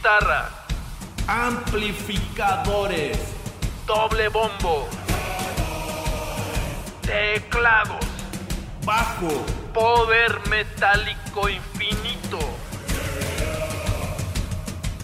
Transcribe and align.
guitarra, 0.00 0.48
amplificadores, 1.26 3.18
doble 3.86 4.28
bombo, 4.28 4.88
teclados, 7.02 8.06
bajo, 8.82 9.28
poder 9.74 10.40
metálico 10.48 11.50
infinito. 11.50 12.38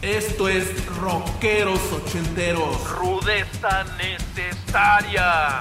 Esto 0.00 0.48
es 0.48 0.86
Rockeros 0.86 1.92
Ochenteros. 1.92 2.90
Rudeza 2.92 3.84
necesaria. 3.98 5.60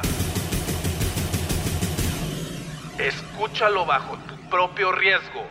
Escúchalo 2.97 3.85
bajo 3.85 4.17
tu 4.29 4.49
propio 4.49 4.93
riesgo. 4.93 5.45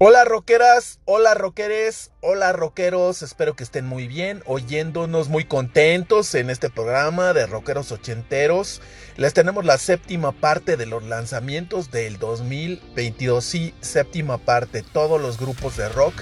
Hola 0.00 0.24
rockeras, 0.24 1.00
hola 1.06 1.34
rockeres, 1.34 2.12
hola 2.20 2.52
rockeros, 2.52 3.22
espero 3.22 3.56
que 3.56 3.64
estén 3.64 3.84
muy 3.84 4.06
bien, 4.06 4.44
oyéndonos 4.46 5.28
muy 5.28 5.44
contentos 5.44 6.36
en 6.36 6.50
este 6.50 6.70
programa 6.70 7.32
de 7.32 7.48
rockeros 7.48 7.90
ochenteros. 7.90 8.80
Les 9.16 9.34
tenemos 9.34 9.64
la 9.64 9.76
séptima 9.76 10.30
parte 10.30 10.76
de 10.76 10.86
los 10.86 11.02
lanzamientos 11.02 11.90
del 11.90 12.20
2022, 12.20 13.44
sí, 13.44 13.74
séptima 13.80 14.38
parte. 14.38 14.84
Todos 14.84 15.20
los 15.20 15.36
grupos 15.36 15.76
de 15.76 15.88
rock 15.88 16.14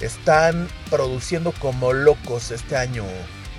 están 0.00 0.66
produciendo 0.88 1.52
como 1.60 1.92
locos 1.92 2.50
este 2.50 2.74
año. 2.78 3.04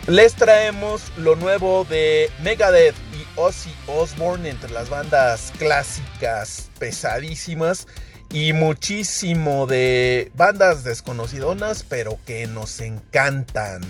Les 0.07 0.33
traemos 0.33 1.15
lo 1.17 1.35
nuevo 1.35 1.85
de 1.87 2.31
Megadeth 2.41 2.95
y 3.13 3.39
Ozzy 3.39 3.75
Osbourne 3.85 4.49
entre 4.49 4.71
las 4.71 4.89
bandas 4.89 5.53
clásicas 5.59 6.71
pesadísimas 6.79 7.85
y 8.33 8.53
muchísimo 8.53 9.67
de 9.67 10.31
bandas 10.35 10.83
desconocidonas, 10.83 11.83
pero 11.83 12.17
que 12.25 12.47
nos 12.47 12.79
encantan. 12.79 13.81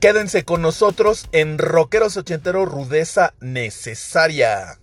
Quédense 0.00 0.44
con 0.44 0.62
nosotros 0.62 1.28
en 1.32 1.58
Rockeros 1.58 2.16
Ochenteros 2.16 2.68
Rudeza 2.68 3.34
Necesaria. 3.40 4.78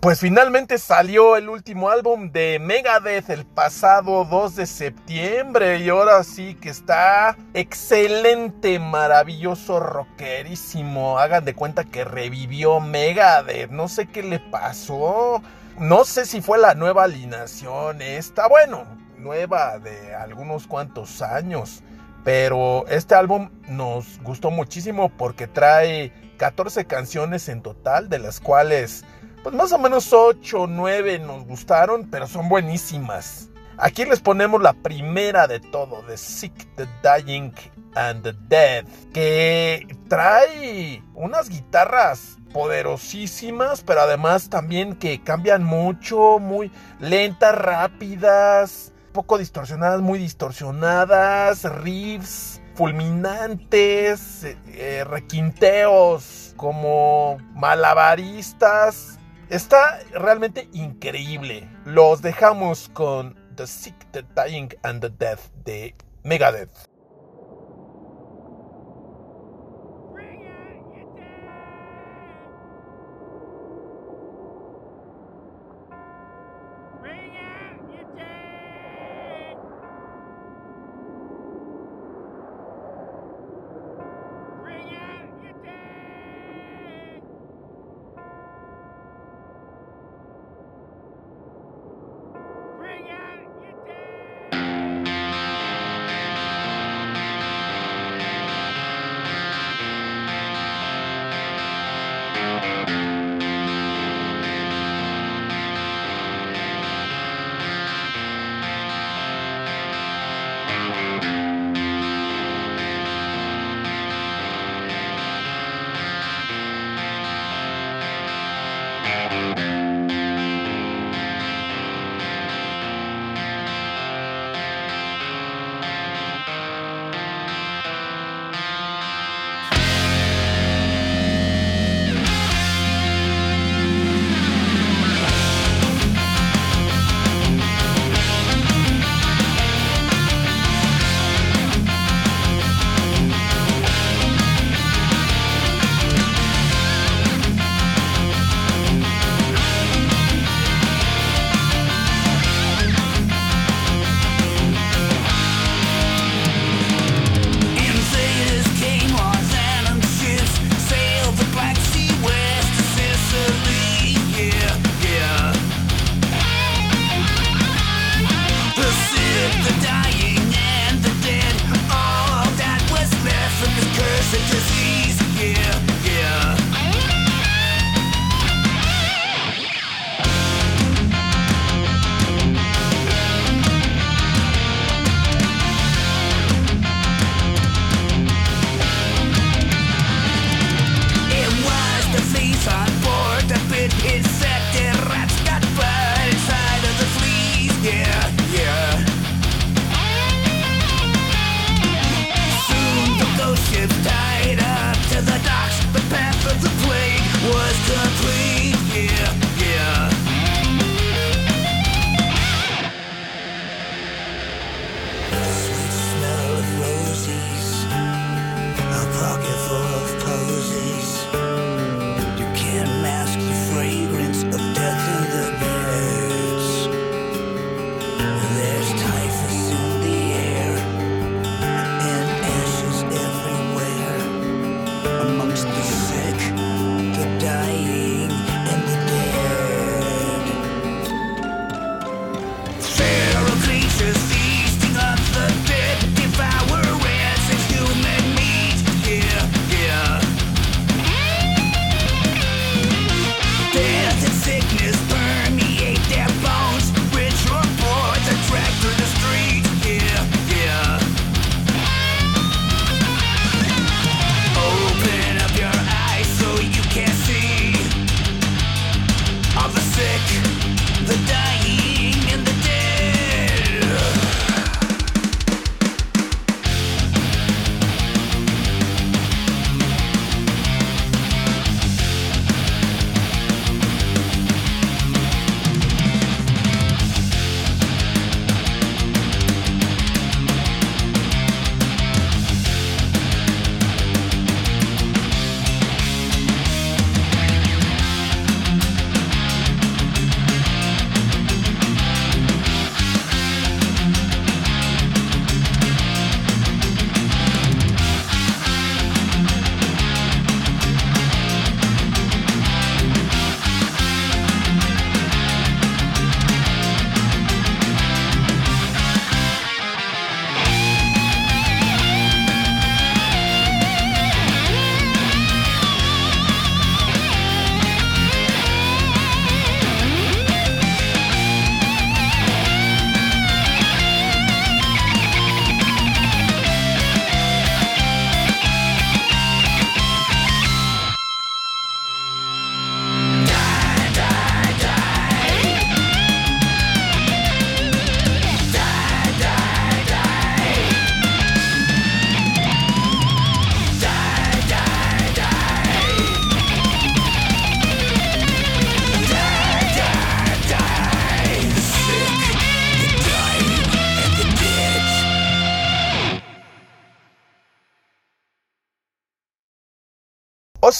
Pues 0.00 0.20
finalmente 0.20 0.78
salió 0.78 1.36
el 1.36 1.48
último 1.48 1.90
álbum 1.90 2.30
de 2.30 2.60
Megadeth 2.60 3.28
el 3.28 3.44
pasado 3.44 4.24
2 4.24 4.54
de 4.54 4.66
septiembre 4.66 5.80
y 5.80 5.88
ahora 5.88 6.22
sí 6.22 6.54
que 6.54 6.68
está 6.68 7.36
excelente, 7.54 8.78
maravilloso, 8.78 9.80
rockerísimo. 9.80 11.18
Hagan 11.18 11.44
de 11.44 11.54
cuenta 11.54 11.82
que 11.82 12.04
revivió 12.04 12.78
Megadeth, 12.78 13.72
no 13.72 13.88
sé 13.88 14.06
qué 14.06 14.22
le 14.22 14.38
pasó. 14.38 15.42
No 15.78 16.04
sé 16.04 16.26
si 16.26 16.40
fue 16.40 16.58
la 16.58 16.74
nueva 16.74 17.04
alineación 17.04 18.02
esta, 18.02 18.48
bueno, 18.48 18.84
nueva 19.18 19.78
de 19.78 20.14
algunos 20.14 20.66
cuantos 20.66 21.22
años. 21.22 21.82
Pero 22.24 22.86
este 22.88 23.14
álbum 23.14 23.48
nos 23.66 24.20
gustó 24.22 24.50
muchísimo 24.50 25.08
porque 25.08 25.46
trae 25.46 26.12
14 26.36 26.84
canciones 26.84 27.48
en 27.48 27.62
total, 27.62 28.08
de 28.10 28.18
las 28.18 28.40
cuales 28.40 29.04
pues 29.42 29.54
más 29.54 29.72
o 29.72 29.78
menos 29.78 30.12
8 30.12 30.62
o 30.62 30.66
9 30.66 31.18
nos 31.20 31.46
gustaron, 31.46 32.10
pero 32.10 32.26
son 32.26 32.48
buenísimas. 32.48 33.48
Aquí 33.78 34.04
les 34.04 34.20
ponemos 34.20 34.60
la 34.60 34.74
primera 34.74 35.46
de 35.46 35.60
todo, 35.60 36.04
The 36.06 36.18
Sick, 36.18 36.52
The 36.76 36.86
Dying 37.02 37.52
and 37.94 38.22
the 38.22 38.32
Dead, 38.48 38.84
que 39.12 39.86
trae 40.08 41.02
unas 41.14 41.48
guitarras 41.48 42.38
poderosísimas, 42.52 43.82
pero 43.82 44.00
además 44.00 44.48
también 44.50 44.96
que 44.96 45.22
cambian 45.22 45.62
mucho, 45.64 46.38
muy 46.38 46.70
lentas, 46.98 47.54
rápidas, 47.54 48.92
poco 49.12 49.38
distorsionadas, 49.38 50.00
muy 50.00 50.18
distorsionadas, 50.18 51.64
riffs 51.82 52.60
fulminantes, 52.74 54.44
eh, 54.68 55.04
requinteos 55.04 56.54
como 56.56 57.38
malabaristas. 57.52 59.18
Está 59.50 59.98
realmente 60.12 60.68
increíble. 60.72 61.68
Los 61.84 62.22
dejamos 62.22 62.88
con 62.94 63.36
The 63.56 63.66
Sick, 63.66 63.94
The 64.12 64.24
Dying 64.34 64.68
and 64.82 65.00
the 65.02 65.10
Death 65.10 65.50
de 65.64 65.94
Megadeth. 66.22 66.89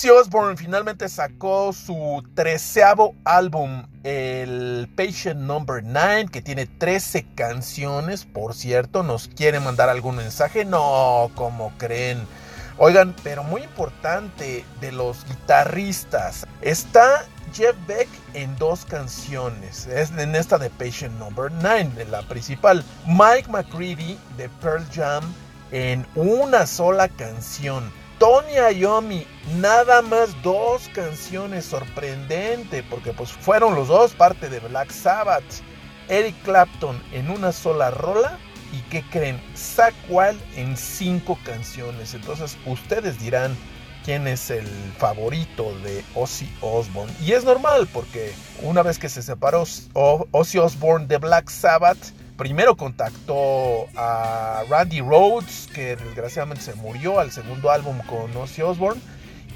Ozzy 0.00 0.08
Osbourne 0.08 0.56
finalmente 0.56 1.10
sacó 1.10 1.74
su 1.74 2.24
treceavo 2.34 3.14
álbum, 3.26 3.86
el 4.02 4.88
Patient 4.96 5.40
Number 5.40 5.82
9, 5.84 6.28
que 6.32 6.40
tiene 6.40 6.64
13 6.64 7.26
canciones, 7.34 8.24
por 8.24 8.54
cierto. 8.54 9.02
¿Nos 9.02 9.28
quiere 9.28 9.60
mandar 9.60 9.90
algún 9.90 10.16
mensaje? 10.16 10.64
No, 10.64 11.30
como 11.34 11.70
creen. 11.76 12.26
Oigan, 12.78 13.14
pero 13.22 13.44
muy 13.44 13.62
importante 13.62 14.64
de 14.80 14.90
los 14.90 15.26
guitarristas. 15.26 16.46
Está 16.62 17.26
Jeff 17.52 17.76
Beck 17.86 18.08
en 18.32 18.56
dos 18.56 18.86
canciones. 18.86 19.86
Es 19.86 20.12
en 20.12 20.34
esta 20.34 20.56
de 20.56 20.70
Patient 20.70 21.18
Number 21.18 21.52
9, 21.52 21.90
en 21.98 22.10
la 22.10 22.22
principal. 22.22 22.82
Mike 23.04 23.50
McCready 23.50 24.18
de 24.38 24.48
Pearl 24.62 24.82
Jam 24.94 25.22
en 25.72 26.06
una 26.14 26.64
sola 26.64 27.06
canción. 27.06 27.99
Tony 28.20 28.52
Iommi, 28.74 29.26
nada 29.56 30.02
más 30.02 30.30
dos 30.42 30.90
canciones, 30.92 31.64
sorprendente, 31.64 32.82
porque 32.82 33.14
pues 33.14 33.32
fueron 33.32 33.74
los 33.74 33.88
dos 33.88 34.12
parte 34.12 34.50
de 34.50 34.60
Black 34.60 34.90
Sabbath. 34.90 35.42
Eric 36.10 36.34
Clapton 36.44 37.02
en 37.12 37.30
una 37.30 37.50
sola 37.50 37.90
rola 37.90 38.38
y 38.74 38.82
¿qué 38.90 39.02
creen? 39.10 39.40
Zach 39.56 39.94
Wild 40.10 40.38
en 40.54 40.76
cinco 40.76 41.38
canciones. 41.44 42.12
Entonces 42.12 42.58
ustedes 42.66 43.18
dirán 43.18 43.56
quién 44.04 44.26
es 44.26 44.50
el 44.50 44.66
favorito 44.98 45.74
de 45.82 46.04
Ozzy 46.14 46.52
Osbourne. 46.60 47.14
Y 47.22 47.32
es 47.32 47.44
normal 47.44 47.88
porque 47.90 48.34
una 48.60 48.82
vez 48.82 48.98
que 48.98 49.08
se 49.08 49.22
separó 49.22 49.64
Ozzy 49.94 50.58
Osbourne 50.58 51.06
de 51.06 51.16
Black 51.16 51.48
Sabbath, 51.48 52.12
primero 52.40 52.74
contactó 52.74 53.86
a 53.94 54.64
Randy 54.66 55.02
Rhodes, 55.02 55.68
que 55.74 55.94
desgraciadamente 55.94 56.64
se 56.64 56.74
murió 56.74 57.20
al 57.20 57.32
segundo 57.32 57.70
álbum 57.70 57.98
con 58.06 58.34
Ozzy 58.34 58.62
Osbourne, 58.62 59.02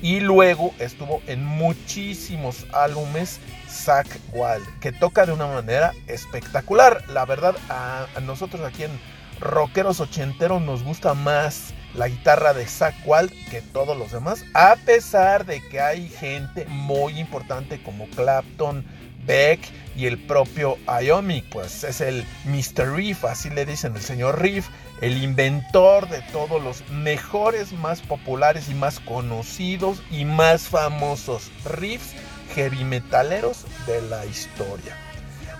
y 0.02 0.20
luego 0.20 0.74
estuvo 0.78 1.22
en 1.26 1.42
muchísimos 1.46 2.66
álbumes 2.74 3.40
Zach 3.70 4.06
Wild, 4.34 4.80
que 4.80 4.92
toca 4.92 5.24
de 5.24 5.32
una 5.32 5.46
manera 5.46 5.94
espectacular. 6.08 7.02
La 7.08 7.24
verdad, 7.24 7.56
a, 7.70 8.06
nosotros 8.20 8.60
aquí 8.60 8.82
en 8.82 9.00
Rockeros 9.40 10.00
Ochenteros 10.00 10.60
nos 10.60 10.82
gusta 10.82 11.14
más 11.14 11.72
la 11.94 12.08
guitarra 12.08 12.52
de 12.52 12.66
Zach 12.66 12.94
Wild 13.06 13.32
que 13.48 13.62
todos 13.62 13.96
los 13.96 14.12
demás, 14.12 14.44
a 14.52 14.76
pesar 14.84 15.46
de 15.46 15.66
que 15.70 15.80
hay 15.80 16.10
gente 16.10 16.66
muy 16.66 17.18
importante 17.18 17.82
como 17.82 18.06
Clapton, 18.08 18.84
Beck 19.26 19.60
y 19.96 20.06
el 20.06 20.18
propio 20.18 20.76
Iomi, 21.02 21.42
pues 21.42 21.84
es 21.84 22.00
el 22.00 22.24
Mr. 22.44 22.94
Riff, 22.94 23.24
así 23.24 23.50
le 23.50 23.64
dicen 23.64 23.94
el 23.94 24.02
señor 24.02 24.40
Riff, 24.40 24.68
el 25.00 25.22
inventor 25.22 26.08
de 26.08 26.20
todos 26.32 26.62
los 26.62 26.88
mejores, 26.90 27.72
más 27.72 28.00
populares 28.00 28.68
y 28.68 28.74
más 28.74 29.00
conocidos 29.00 30.02
y 30.10 30.24
más 30.24 30.68
famosos 30.68 31.50
riffs 31.64 32.14
heavy 32.54 32.84
metaleros 32.84 33.64
de 33.86 34.02
la 34.02 34.24
historia. 34.26 34.96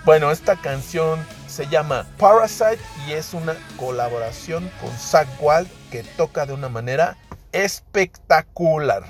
Bueno, 0.05 0.31
esta 0.31 0.55
canción 0.55 1.19
se 1.47 1.67
llama 1.67 2.05
Parasite 2.17 2.79
y 3.07 3.13
es 3.13 3.33
una 3.33 3.55
colaboración 3.77 4.69
con 4.79 4.91
Zach 4.91 5.27
Wild 5.39 5.67
que 5.91 6.03
toca 6.03 6.45
de 6.45 6.53
una 6.53 6.69
manera 6.69 7.17
espectacular. 7.51 9.03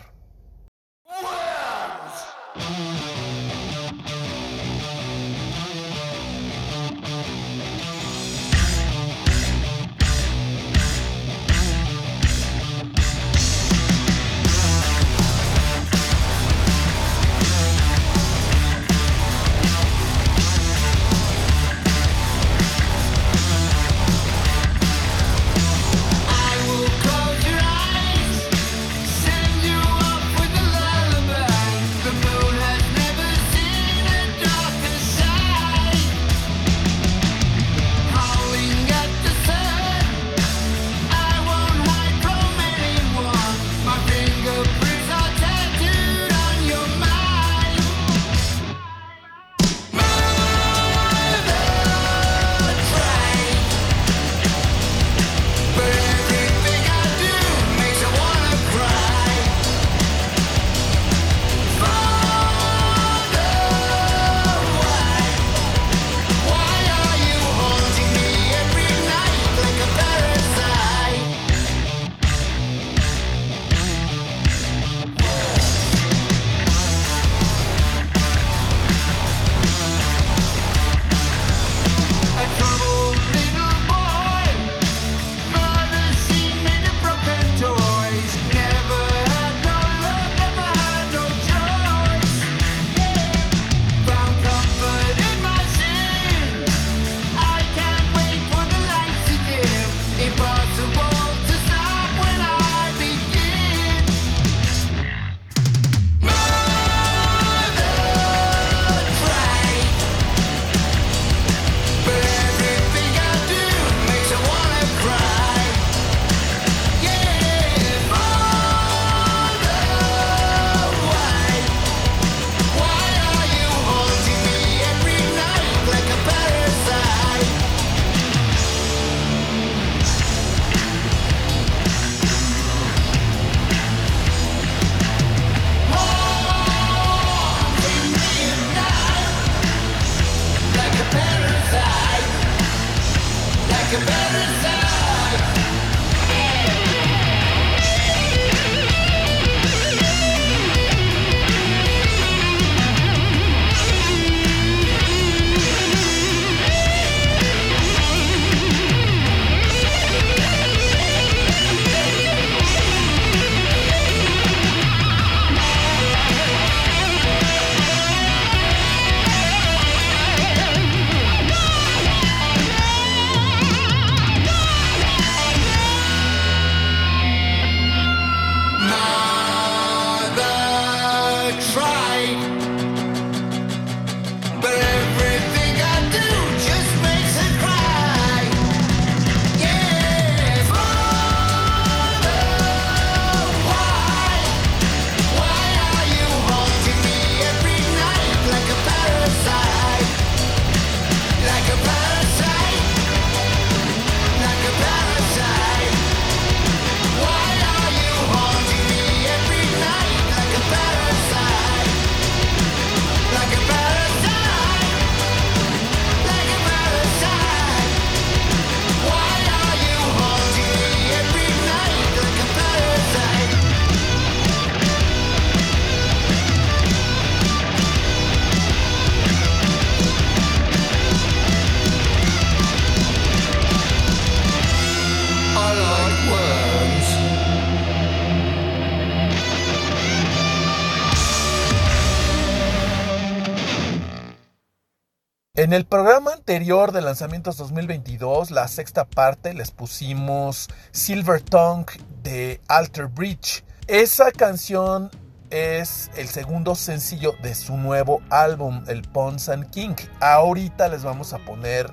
En 245.65 245.73
el 245.73 245.83
programa 245.83 246.31
anterior 246.31 246.91
de 246.91 247.01
lanzamientos 247.01 247.57
2022, 247.57 248.51
la 248.51 248.67
sexta 248.67 249.03
parte, 249.03 249.55
les 249.55 249.71
pusimos 249.71 250.69
Silver 250.91 251.41
Tongue 251.41 251.91
de 252.21 252.61
Alter 252.67 253.07
Bridge. 253.07 253.63
Esa 253.87 254.31
canción 254.31 255.09
es 255.49 256.11
el 256.17 256.27
segundo 256.27 256.75
sencillo 256.75 257.33
de 257.41 257.55
su 257.55 257.77
nuevo 257.77 258.21
álbum, 258.29 258.83
el 258.85 259.01
Pons 259.01 259.49
and 259.49 259.71
King. 259.71 259.95
Ahorita 260.19 260.87
les 260.87 261.03
vamos 261.03 261.33
a 261.33 261.39
poner 261.39 261.91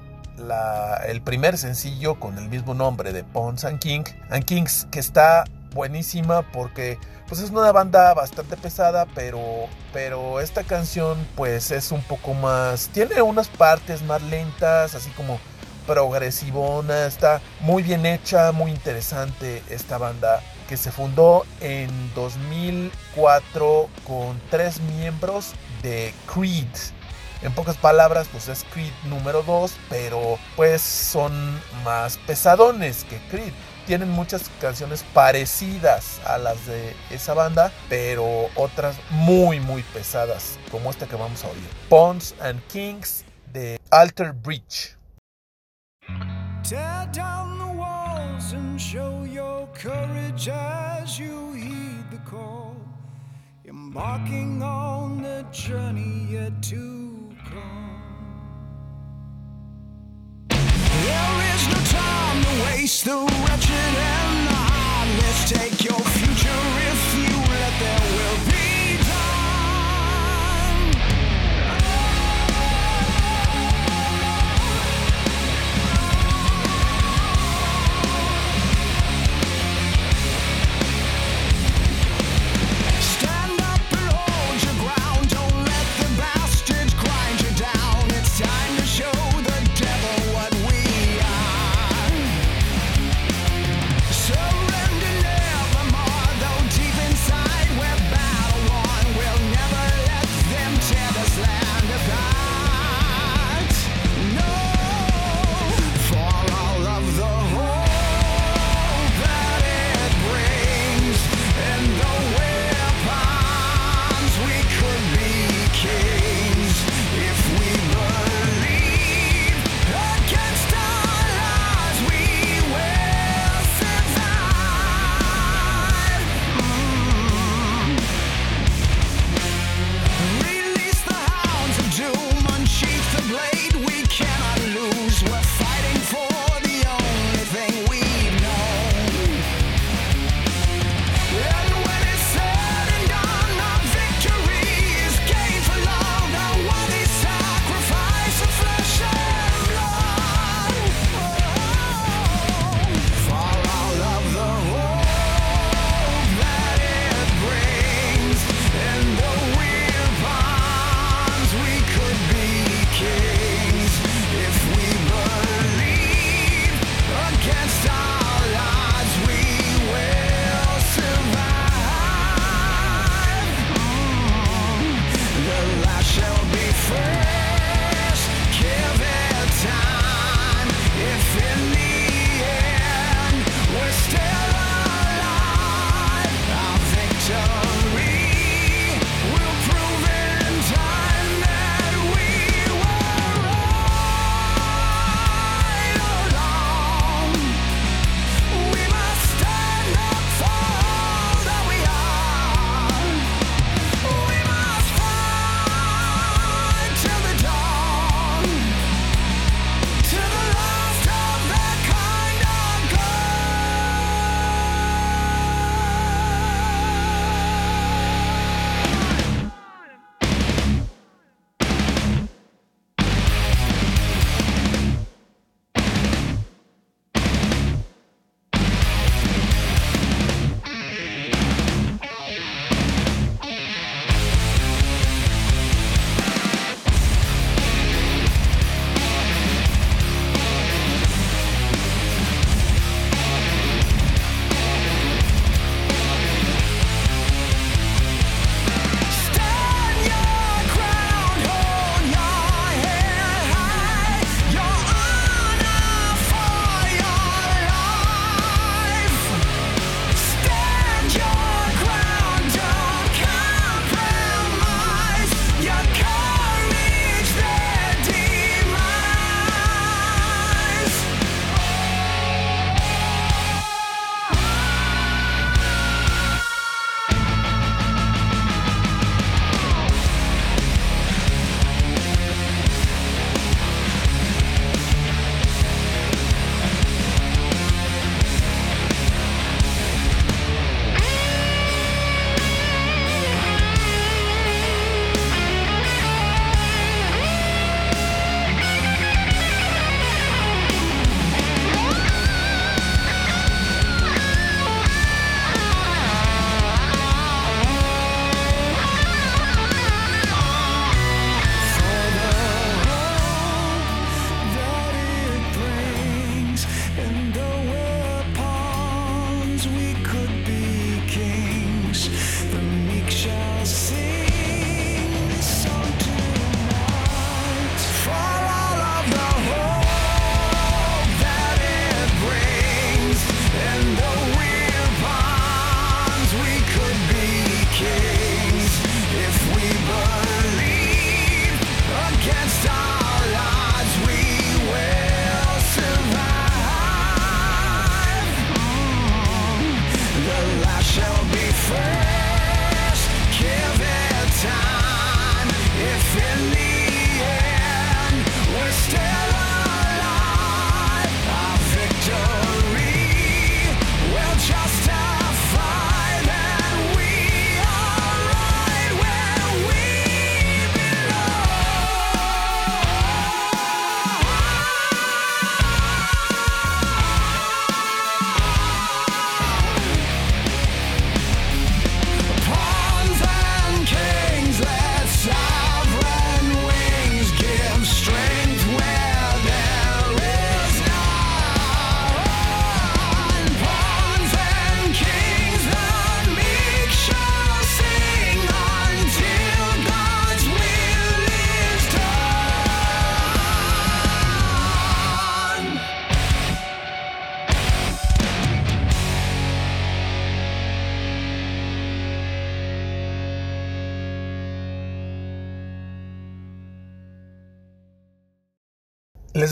el 1.06 1.22
primer 1.22 1.56
sencillo 1.56 2.20
con 2.20 2.36
el 2.36 2.50
mismo 2.50 2.74
nombre 2.74 3.14
de 3.14 3.24
Pons 3.24 3.64
and 3.64 3.78
King, 3.78 4.04
and 4.28 4.44
Kings, 4.44 4.86
que 4.90 5.00
está 5.00 5.44
buenísima 5.72 6.42
porque 6.52 6.98
pues 7.28 7.40
es 7.40 7.50
una 7.50 7.72
banda 7.72 8.12
bastante 8.14 8.56
pesada, 8.56 9.06
pero, 9.14 9.40
pero 9.92 10.40
esta 10.40 10.64
canción 10.64 11.16
pues 11.34 11.70
es 11.70 11.92
un 11.92 12.02
poco 12.02 12.34
más, 12.34 12.88
tiene 12.88 13.22
unas 13.22 13.48
partes 13.48 14.02
más 14.02 14.22
lentas, 14.22 14.94
así 14.94 15.10
como 15.10 15.38
progresivona, 15.86 17.06
está 17.06 17.40
muy 17.60 17.82
bien 17.82 18.06
hecha, 18.06 18.52
muy 18.52 18.70
interesante 18.70 19.62
esta 19.68 19.98
banda 19.98 20.40
que 20.68 20.76
se 20.76 20.92
fundó 20.92 21.44
en 21.60 21.90
2004 22.14 23.88
con 24.06 24.40
tres 24.50 24.80
miembros 24.80 25.52
de 25.82 26.14
Creed. 26.32 26.66
En 27.42 27.52
pocas 27.52 27.76
palabras, 27.76 28.28
pues 28.30 28.48
es 28.48 28.64
Creed 28.72 28.92
número 29.04 29.42
2, 29.42 29.72
pero 29.90 30.38
pues 30.54 30.80
son 30.80 31.60
más 31.84 32.16
pesadones 32.18 33.04
que 33.04 33.18
Creed. 33.30 33.52
Tienen 33.86 34.10
muchas 34.10 34.48
canciones 34.60 35.04
parecidas 35.12 36.20
a 36.24 36.38
las 36.38 36.66
de 36.66 36.94
esa 37.10 37.34
banda, 37.34 37.72
pero 37.88 38.48
otras 38.54 38.96
muy 39.10 39.58
muy 39.60 39.82
pesadas, 39.82 40.58
como 40.70 40.90
esta 40.90 41.06
que 41.06 41.16
vamos 41.16 41.44
a 41.44 41.48
oír. 41.48 41.68
Pawns 41.88 42.34
and 42.40 42.60
Kings 42.68 43.24
de 43.52 43.80
Alter 43.90 44.32
Bridge. 44.32 44.96
Tear 46.62 47.10
down 47.12 47.58
the 47.58 47.76
walls 47.76 48.52
and 48.52 48.80
show 48.80 49.24
your 49.24 49.68
courage 49.74 50.48
as 50.48 51.18
you 51.18 51.52
heed 51.52 52.10
the 52.10 52.18
call. 52.30 52.76
Embarking 53.64 54.62
on 54.62 55.22
the 55.22 55.44
journey 55.50 56.26
yet 56.30 56.62
to 56.62 57.34
come. 57.44 57.81
Take 65.54 65.84
your 65.84 65.98
future 65.98 66.48
if 66.88 67.14
you 67.14 67.36
let 67.36 67.78
there 67.78 68.00
will 68.00 68.52
be. 68.52 68.61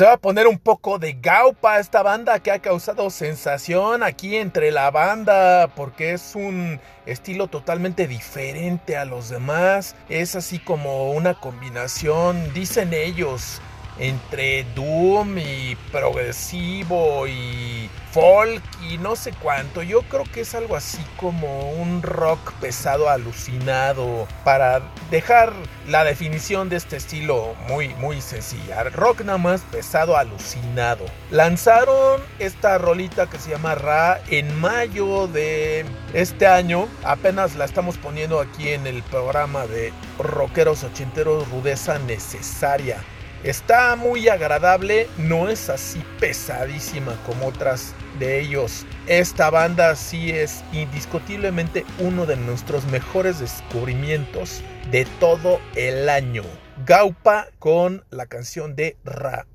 Les 0.00 0.06
voy 0.06 0.14
a 0.14 0.16
poner 0.16 0.46
un 0.46 0.58
poco 0.58 0.98
de 0.98 1.12
Gaupa, 1.12 1.78
esta 1.78 2.02
banda 2.02 2.38
que 2.38 2.50
ha 2.50 2.58
causado 2.60 3.10
sensación 3.10 4.02
aquí 4.02 4.36
entre 4.36 4.70
la 4.70 4.90
banda 4.90 5.68
porque 5.76 6.12
es 6.12 6.34
un 6.34 6.80
estilo 7.04 7.48
totalmente 7.48 8.06
diferente 8.06 8.96
a 8.96 9.04
los 9.04 9.28
demás. 9.28 9.94
Es 10.08 10.36
así 10.36 10.58
como 10.58 11.12
una 11.12 11.34
combinación, 11.34 12.50
dicen 12.54 12.94
ellos, 12.94 13.60
entre 14.00 14.64
Doom 14.74 15.38
y 15.38 15.76
progresivo 15.92 17.28
y 17.28 17.88
folk 18.12 18.62
y 18.88 18.98
no 18.98 19.14
sé 19.14 19.32
cuánto. 19.32 19.82
Yo 19.82 20.02
creo 20.02 20.24
que 20.24 20.40
es 20.40 20.54
algo 20.54 20.74
así 20.74 21.04
como 21.16 21.70
un 21.72 22.02
rock 22.02 22.52
pesado 22.54 23.08
alucinado 23.08 24.26
para 24.42 24.80
dejar 25.10 25.52
la 25.86 26.02
definición 26.02 26.68
de 26.68 26.76
este 26.76 26.96
estilo 26.96 27.54
muy 27.68 27.90
muy 27.96 28.20
sencilla. 28.20 28.82
Rock 28.84 29.20
nada 29.20 29.38
más 29.38 29.60
pesado 29.70 30.16
alucinado. 30.16 31.04
Lanzaron 31.30 32.22
esta 32.38 32.78
rolita 32.78 33.28
que 33.28 33.38
se 33.38 33.50
llama 33.50 33.74
Ra 33.74 34.20
en 34.28 34.58
mayo 34.60 35.26
de 35.28 35.84
este 36.14 36.46
año. 36.46 36.88
Apenas 37.04 37.54
la 37.54 37.66
estamos 37.66 37.98
poniendo 37.98 38.40
aquí 38.40 38.70
en 38.70 38.86
el 38.86 39.02
programa 39.02 39.66
de 39.66 39.92
Rockeros 40.18 40.84
Ochenteros 40.84 41.48
Rudeza 41.50 41.98
Necesaria. 41.98 43.04
Está 43.42 43.96
muy 43.96 44.28
agradable, 44.28 45.08
no 45.16 45.48
es 45.48 45.70
así 45.70 46.02
pesadísima 46.18 47.16
como 47.24 47.46
otras 47.46 47.94
de 48.18 48.38
ellos. 48.38 48.84
Esta 49.06 49.48
banda 49.48 49.96
sí 49.96 50.30
es 50.30 50.62
indiscutiblemente 50.72 51.86
uno 51.98 52.26
de 52.26 52.36
nuestros 52.36 52.84
mejores 52.86 53.40
descubrimientos 53.40 54.62
de 54.90 55.06
todo 55.20 55.58
el 55.74 56.10
año. 56.10 56.42
Gaupa 56.84 57.48
con 57.58 58.04
la 58.10 58.26
canción 58.26 58.76
de 58.76 58.98
Ra. 59.04 59.46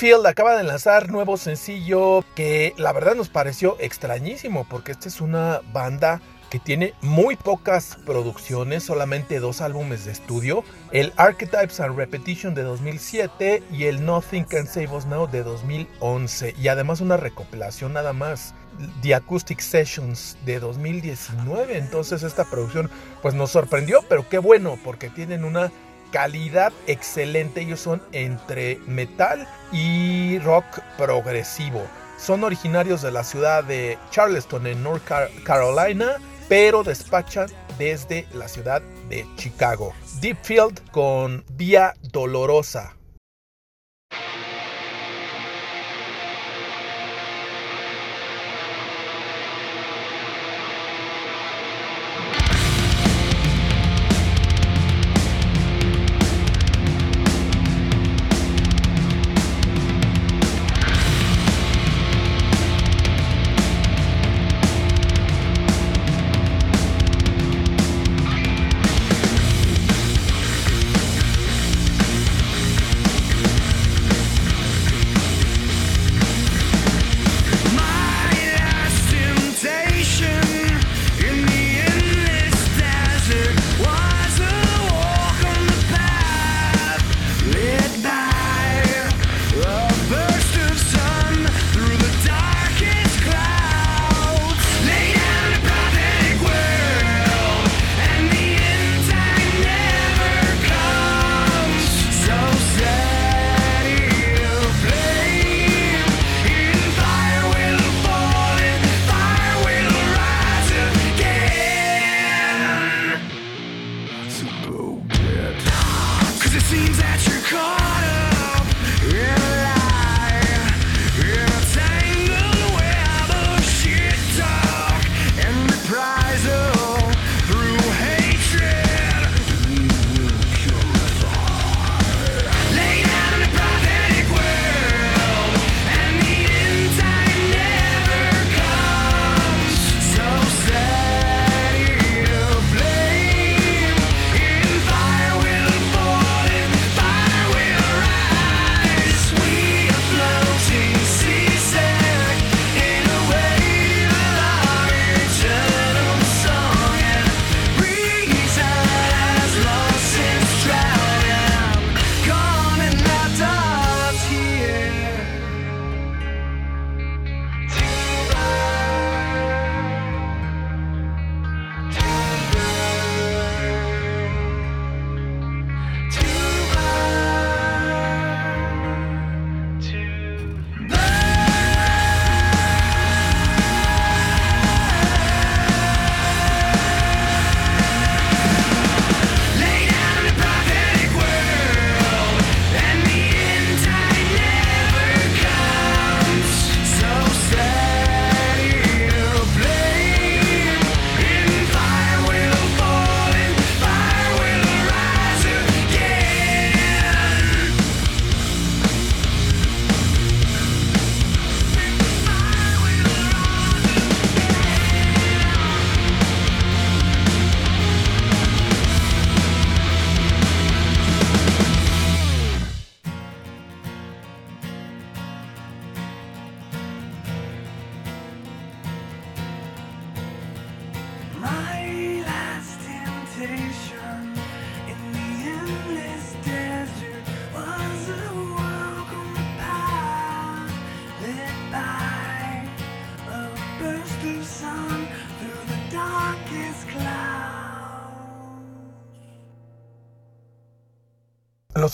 Field 0.00 0.26
acaba 0.26 0.56
de 0.56 0.64
lanzar 0.64 1.10
nuevo 1.10 1.36
sencillo 1.36 2.24
que 2.34 2.72
la 2.78 2.90
verdad 2.90 3.14
nos 3.14 3.28
pareció 3.28 3.76
extrañísimo 3.80 4.66
porque 4.66 4.92
esta 4.92 5.08
es 5.08 5.20
una 5.20 5.60
banda 5.74 6.22
que 6.48 6.58
tiene 6.58 6.94
muy 7.02 7.36
pocas 7.36 7.98
producciones, 8.06 8.82
solamente 8.82 9.40
dos 9.40 9.60
álbumes 9.60 10.06
de 10.06 10.12
estudio, 10.12 10.64
el 10.90 11.12
Archetypes 11.18 11.80
and 11.80 11.98
Repetition 11.98 12.54
de 12.54 12.62
2007 12.62 13.62
y 13.70 13.84
el 13.84 14.06
Nothing 14.06 14.44
Can 14.44 14.66
Save 14.66 14.88
Us 14.88 15.04
Now 15.04 15.30
de 15.30 15.42
2011 15.42 16.54
y 16.58 16.68
además 16.68 17.02
una 17.02 17.18
recopilación 17.18 17.92
nada 17.92 18.14
más, 18.14 18.54
The 19.02 19.14
Acoustic 19.14 19.60
Sessions 19.60 20.38
de 20.46 20.60
2019, 20.60 21.76
entonces 21.76 22.22
esta 22.22 22.46
producción 22.46 22.90
pues 23.20 23.34
nos 23.34 23.50
sorprendió, 23.50 24.00
pero 24.08 24.26
qué 24.30 24.38
bueno 24.38 24.78
porque 24.82 25.10
tienen 25.10 25.44
una 25.44 25.70
calidad 26.10 26.72
excelente, 26.86 27.62
ellos 27.62 27.80
son 27.80 28.02
entre 28.12 28.78
metal 28.86 29.46
y 29.72 30.38
rock 30.40 30.80
progresivo. 30.96 31.82
Son 32.18 32.44
originarios 32.44 33.02
de 33.02 33.10
la 33.10 33.24
ciudad 33.24 33.64
de 33.64 33.98
Charleston 34.10 34.66
en 34.66 34.82
North 34.82 35.02
Carolina 35.44 36.16
pero 36.50 36.82
despachan 36.82 37.48
desde 37.78 38.26
la 38.34 38.48
ciudad 38.48 38.82
de 39.08 39.24
Chicago. 39.36 39.94
Deep 40.20 40.36
Field 40.42 40.90
con 40.90 41.44
Vía 41.52 41.94
Dolorosa. 42.10 42.96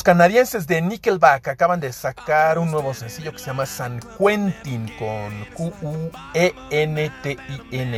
Canadienses 0.06 0.66
de 0.68 0.80
Nickelback 0.82 1.48
acaban 1.48 1.80
de 1.80 1.92
sacar 1.92 2.60
un 2.60 2.70
nuevo 2.70 2.94
sencillo 2.94 3.32
que 3.32 3.40
se 3.40 3.46
llama 3.46 3.66
San 3.66 3.98
Quentin 4.16 4.88
con 5.00 5.44
Q-U-E-N-T-I-N, 5.52 6.04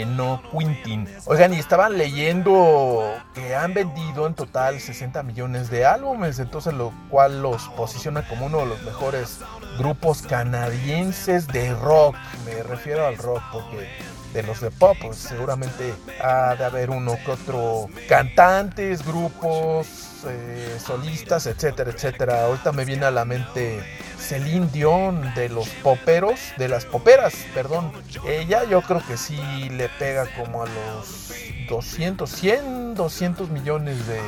no 0.07 0.41
Quentin. 0.51 1.07
Oigan, 1.27 1.53
y 1.53 1.59
estaban 1.59 1.99
leyendo 1.99 3.15
que 3.35 3.55
han 3.55 3.75
vendido 3.75 4.27
en 4.27 4.33
total 4.33 4.81
60 4.81 5.23
millones 5.23 5.69
de 5.69 5.85
álbumes, 5.85 6.39
entonces 6.39 6.73
lo 6.73 6.95
cual 7.11 7.43
los 7.43 7.69
posiciona 7.77 8.27
como 8.27 8.47
uno 8.47 8.61
de 8.61 8.67
los 8.69 8.83
mejores 8.85 9.41
grupos 9.77 10.23
canadienses 10.23 11.47
de 11.47 11.75
rock. 11.75 12.17
Me 12.47 12.63
refiero 12.63 13.07
al 13.07 13.19
rock 13.19 13.43
porque 13.53 13.87
de 14.33 14.43
los 14.43 14.61
de 14.61 14.71
pop, 14.71 14.97
pues 15.01 15.17
seguramente 15.17 15.95
ha 16.23 16.55
de 16.55 16.65
haber 16.65 16.91
uno 16.91 17.17
que 17.25 17.31
otro 17.31 17.89
cantantes, 18.09 19.05
grupos, 19.05 19.87
eh, 20.27 20.79
solistas, 20.85 21.47
etcétera, 21.47 21.91
etcétera. 21.91 22.45
Ahorita 22.45 22.73
me 22.73 22.85
viene 22.85 23.07
a 23.07 23.11
la 23.11 23.25
mente 23.25 23.83
Celine 24.19 24.69
Dion 24.73 25.35
de 25.35 25.49
los 25.49 25.69
poperos, 25.69 26.39
de 26.57 26.69
las 26.69 26.85
poperas, 26.85 27.35
perdón. 27.55 27.93
Ella 28.27 28.65
yo 28.65 28.83
creo 28.83 29.05
que 29.07 29.17
sí 29.17 29.69
le 29.71 29.89
pega 29.89 30.27
como 30.37 30.63
a 30.63 30.67
los 30.67 31.33
200, 31.69 32.29
100, 32.29 32.95
200 32.95 33.51
millones 33.51 34.07
de, 34.07 34.21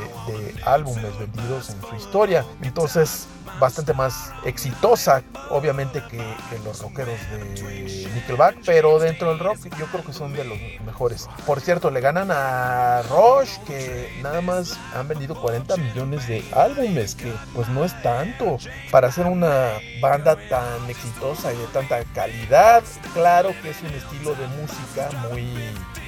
álbumes 0.64 1.18
vendidos 1.18 1.70
en 1.70 1.80
su 1.80 1.96
historia. 1.96 2.44
Entonces, 2.62 3.26
bastante 3.58 3.92
más 3.94 4.32
exitosa, 4.44 5.22
obviamente, 5.50 6.02
que, 6.10 6.20
los 6.64 6.82
rockeros 6.82 7.18
de 7.30 8.10
Nickelback, 8.14 8.58
pero 8.66 8.98
dentro 8.98 9.30
del 9.30 9.38
rock 9.38 9.58
yo 9.78 9.86
creo 9.86 10.04
que 10.04 10.12
son 10.12 10.32
de 10.34 10.44
los 10.44 10.58
mejores. 10.84 11.28
Por 11.46 11.60
cierto, 11.60 11.90
le 11.90 12.00
ganan 12.00 12.30
a 12.30 13.02
Rush, 13.02 13.58
que 13.66 14.18
nada 14.22 14.40
más 14.40 14.78
han 14.94 15.08
vendido 15.08 15.34
40 15.40 15.76
millones 15.78 16.26
de 16.28 16.44
álbumes, 16.52 17.14
que 17.14 17.32
pues 17.54 17.68
no 17.68 17.84
es 17.84 18.00
tanto 18.02 18.58
para 18.90 19.10
ser 19.10 19.26
una 19.26 19.72
banda 20.00 20.36
tan 20.48 20.88
exitosa 20.88 21.52
y 21.52 21.56
de 21.56 21.66
tanta 21.68 22.04
calidad. 22.14 22.82
Claro 23.14 23.54
que 23.62 23.70
es 23.70 23.80
un 23.82 23.88
estilo 23.88 24.34
de 24.34 24.46
música 24.48 25.08
muy 25.30 25.54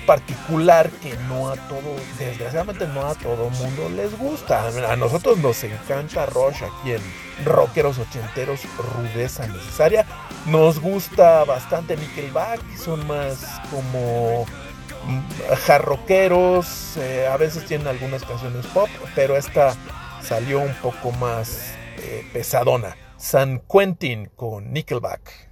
particular 0.07 0.91
que 0.91 1.17
no 1.29 1.51
a 1.51 1.57
todo, 1.57 1.97
desgraciadamente 2.19 2.87
no 2.87 3.07
a 3.07 3.15
todo 3.15 3.51
mundo 3.51 3.89
les 3.89 4.17
gusta. 4.19 4.67
A 4.91 4.97
nosotros 4.97 5.39
nos 5.39 5.63
encanta 5.65 6.27
Rush 6.27 6.63
aquí 6.63 6.93
en 6.93 7.45
Rockeros 7.45 7.99
Ochenteros, 7.99 8.61
rudeza 8.77 9.47
necesaria. 9.47 10.07
Nos 10.47 10.81
gusta 10.81 11.45
bastante 11.45 11.97
Nickelback, 11.97 12.61
son 12.77 13.07
más 13.07 13.61
como 13.71 14.45
mm, 15.07 15.55
jarroqueros, 15.67 16.97
eh, 16.97 17.27
a 17.27 17.37
veces 17.37 17.65
tienen 17.67 17.87
algunas 17.87 18.25
canciones 18.25 18.67
pop, 18.67 18.89
pero 19.15 19.37
esta 19.37 19.75
salió 20.23 20.61
un 20.61 20.75
poco 20.75 21.13
más 21.13 21.75
eh, 21.99 22.27
pesadona. 22.33 22.97
San 23.17 23.61
Quentin 23.61 24.31
con 24.35 24.73
Nickelback. 24.73 25.52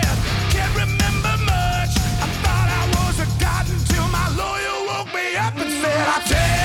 I 6.13 6.19
take 6.19 6.60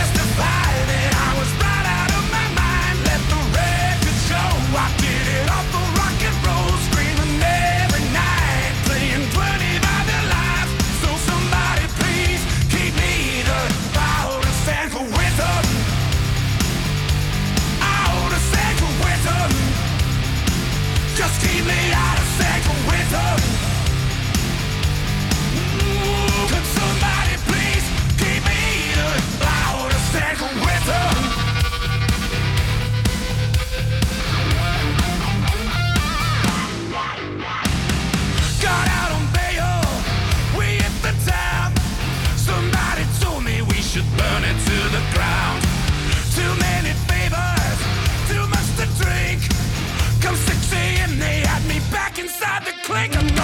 like 52.97 53.14
a 53.14 53.36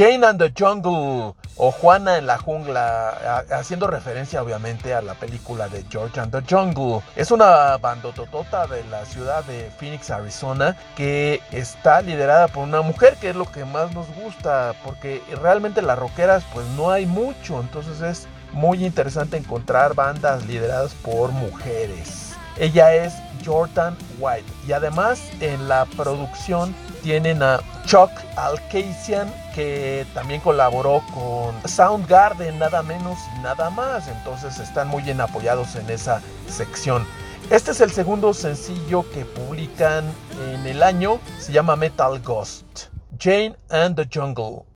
Jane 0.00 0.24
and 0.24 0.38
the 0.38 0.50
Jungle 0.58 1.34
o 1.58 1.70
Juana 1.70 2.16
en 2.16 2.26
la 2.26 2.38
jungla, 2.38 3.44
haciendo 3.50 3.86
referencia 3.86 4.42
obviamente 4.42 4.94
a 4.94 5.02
la 5.02 5.12
película 5.12 5.68
de 5.68 5.84
George 5.90 6.18
and 6.18 6.32
the 6.32 6.42
Jungle. 6.48 7.02
Es 7.16 7.30
una 7.30 7.76
bandototota 7.76 8.66
de 8.66 8.82
la 8.84 9.04
ciudad 9.04 9.44
de 9.44 9.70
Phoenix, 9.78 10.10
Arizona, 10.10 10.74
que 10.96 11.42
está 11.52 12.00
liderada 12.00 12.48
por 12.48 12.64
una 12.64 12.80
mujer, 12.80 13.18
que 13.20 13.28
es 13.28 13.36
lo 13.36 13.44
que 13.44 13.66
más 13.66 13.92
nos 13.92 14.06
gusta, 14.14 14.74
porque 14.86 15.22
realmente 15.42 15.82
las 15.82 15.98
rockeras 15.98 16.44
pues 16.54 16.66
no 16.78 16.90
hay 16.90 17.04
mucho, 17.04 17.60
entonces 17.60 18.00
es 18.00 18.26
muy 18.54 18.86
interesante 18.86 19.36
encontrar 19.36 19.92
bandas 19.92 20.46
lideradas 20.46 20.94
por 20.94 21.30
mujeres. 21.32 22.32
Ella 22.56 22.94
es 22.94 23.12
Jordan 23.44 23.96
White 24.18 24.46
y 24.66 24.72
además 24.72 25.20
en 25.40 25.68
la 25.68 25.86
producción 25.96 26.74
tienen 27.02 27.42
a 27.42 27.60
Chuck 27.86 28.10
Alcasian 28.36 29.32
que 29.54 30.06
también 30.14 30.40
colaboró 30.40 31.02
con 31.12 31.54
Soundgarden 31.68 32.58
nada 32.58 32.82
menos 32.82 33.18
y 33.36 33.40
nada 33.40 33.70
más, 33.70 34.08
entonces 34.08 34.58
están 34.58 34.88
muy 34.88 35.02
bien 35.02 35.20
apoyados 35.20 35.74
en 35.76 35.88
esa 35.90 36.20
sección. 36.48 37.06
Este 37.50 37.72
es 37.72 37.80
el 37.80 37.90
segundo 37.90 38.32
sencillo 38.32 39.04
que 39.10 39.24
publican 39.24 40.04
en 40.52 40.66
el 40.66 40.82
año, 40.82 41.18
se 41.38 41.52
llama 41.52 41.74
Metal 41.74 42.20
Ghost, 42.20 42.86
Jane 43.18 43.56
and 43.70 43.96
the 43.96 44.08
Jungle. 44.12 44.69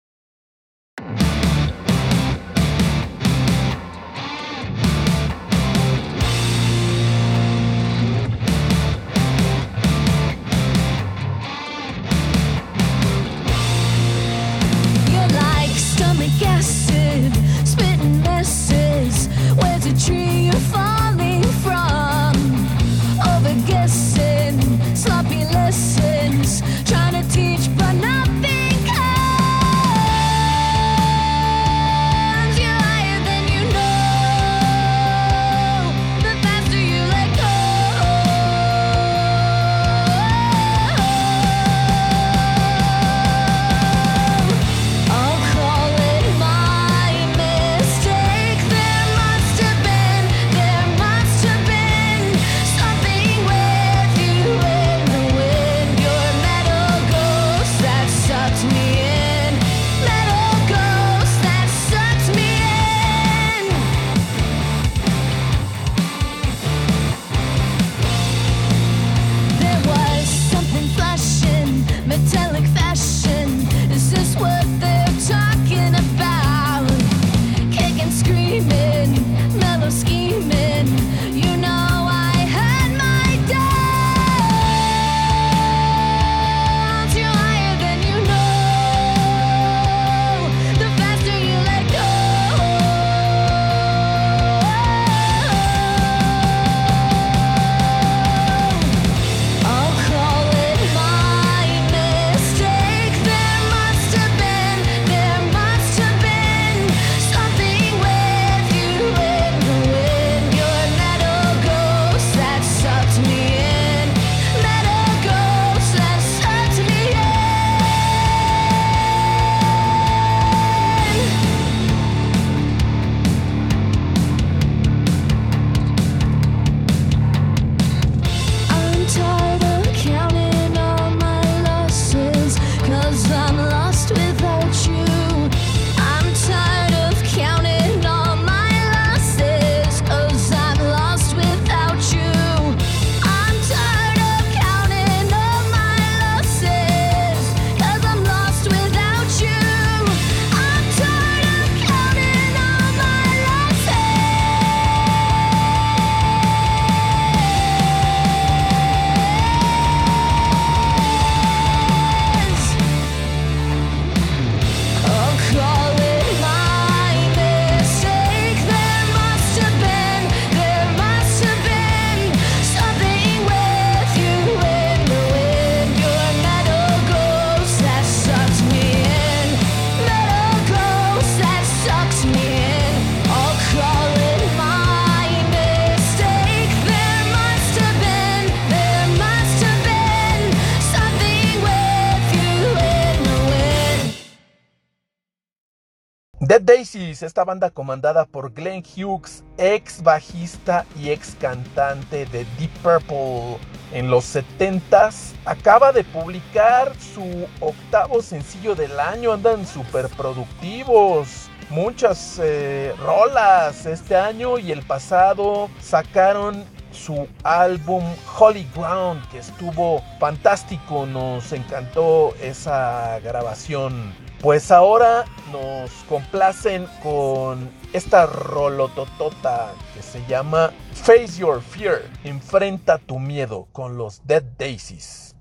Dead 196.44 196.60
Daisies, 196.60 197.22
esta 197.22 197.44
banda 197.44 197.70
comandada 197.70 198.24
por 198.24 198.52
Glenn 198.52 198.82
Hughes, 198.82 199.44
ex 199.58 200.02
bajista 200.02 200.84
y 200.98 201.10
ex 201.10 201.36
cantante 201.38 202.26
de 202.26 202.44
Deep 202.58 202.72
Purple 202.82 203.58
en 203.92 204.10
los 204.10 204.34
70s, 204.34 205.34
acaba 205.44 205.92
de 205.92 206.02
publicar 206.02 206.92
su 206.96 207.46
octavo 207.60 208.20
sencillo 208.22 208.74
del 208.74 208.98
año, 208.98 209.32
andan 209.32 209.64
súper 209.64 210.08
productivos. 210.08 211.48
Muchas 211.70 212.40
eh, 212.42 212.92
rolas 212.98 213.86
este 213.86 214.16
año 214.16 214.58
y 214.58 214.72
el 214.72 214.82
pasado 214.82 215.70
sacaron 215.80 216.64
su 216.92 217.28
álbum 217.42 218.04
Holy 218.38 218.66
Ground 218.74 219.26
que 219.30 219.38
estuvo 219.38 220.02
fantástico, 220.18 221.06
nos 221.06 221.52
encantó 221.52 222.34
esa 222.40 223.18
grabación. 223.20 224.14
Pues 224.40 224.70
ahora 224.70 225.24
nos 225.52 225.90
complacen 226.08 226.86
con 227.02 227.70
esta 227.92 228.26
rolototota 228.26 229.72
que 229.94 230.02
se 230.02 230.24
llama 230.26 230.72
Face 230.94 231.38
Your 231.38 231.62
Fear, 231.62 232.02
enfrenta 232.24 232.98
tu 232.98 233.18
miedo 233.18 233.68
con 233.72 233.96
los 233.96 234.26
Dead 234.26 234.42
Daisies. 234.58 235.36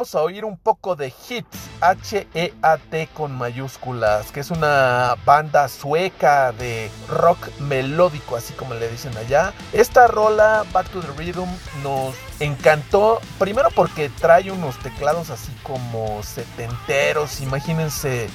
Vamos 0.00 0.14
a 0.14 0.22
oír 0.22 0.46
un 0.46 0.56
poco 0.56 0.96
de 0.96 1.08
Hits, 1.08 1.68
H-E-A-T 1.82 3.08
con 3.12 3.36
mayúsculas, 3.36 4.32
que 4.32 4.40
es 4.40 4.50
una 4.50 5.14
banda 5.26 5.68
sueca 5.68 6.52
de 6.52 6.90
rock 7.06 7.50
melódico, 7.58 8.34
así 8.34 8.54
como 8.54 8.72
le 8.72 8.88
dicen 8.88 9.14
allá. 9.18 9.52
Esta 9.74 10.06
rola, 10.06 10.64
Back 10.72 10.88
to 10.88 11.02
the 11.02 11.08
Rhythm, 11.18 11.50
nos 11.82 12.14
encantó, 12.38 13.20
primero 13.38 13.68
porque 13.72 14.08
trae 14.08 14.50
unos 14.50 14.78
teclados 14.78 15.28
así 15.28 15.52
como 15.62 16.22
setenteros, 16.22 17.42
imagínense 17.42 18.30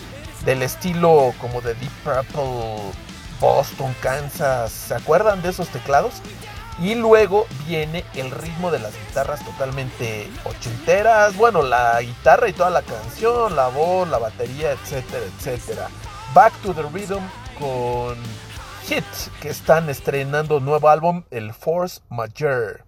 del 0.45 0.61
estilo 0.61 1.33
como 1.41 1.61
de 1.61 1.73
Deep 1.73 1.91
Purple, 2.03 2.91
Boston, 3.39 3.95
Kansas, 4.01 4.71
¿se 4.71 4.93
acuerdan 4.93 5.41
de 5.41 5.49
esos 5.49 5.67
teclados? 5.69 6.21
Y 6.79 6.95
luego 6.95 7.47
viene 7.67 8.03
el 8.15 8.31
ritmo 8.31 8.69
de 8.69 8.79
las 8.79 8.93
guitarras 8.93 9.43
totalmente 9.45 10.29
ochenteras. 10.43 11.35
Bueno, 11.37 11.61
la 11.61 12.01
guitarra 12.01 12.49
y 12.49 12.53
toda 12.53 12.69
la 12.69 12.81
canción, 12.81 13.55
la 13.55 13.69
voz, 13.69 14.07
la 14.09 14.17
batería, 14.17 14.71
etcétera, 14.71 15.25
etcétera. 15.37 15.87
Back 16.33 16.53
to 16.61 16.73
the 16.73 16.83
Rhythm 16.83 17.23
con 17.57 18.17
Hit, 18.87 19.03
que 19.41 19.49
están 19.49 19.89
estrenando 19.89 20.59
nuevo 20.59 20.89
álbum, 20.89 21.23
el 21.31 21.53
Force 21.53 22.01
Majeure. 22.09 22.84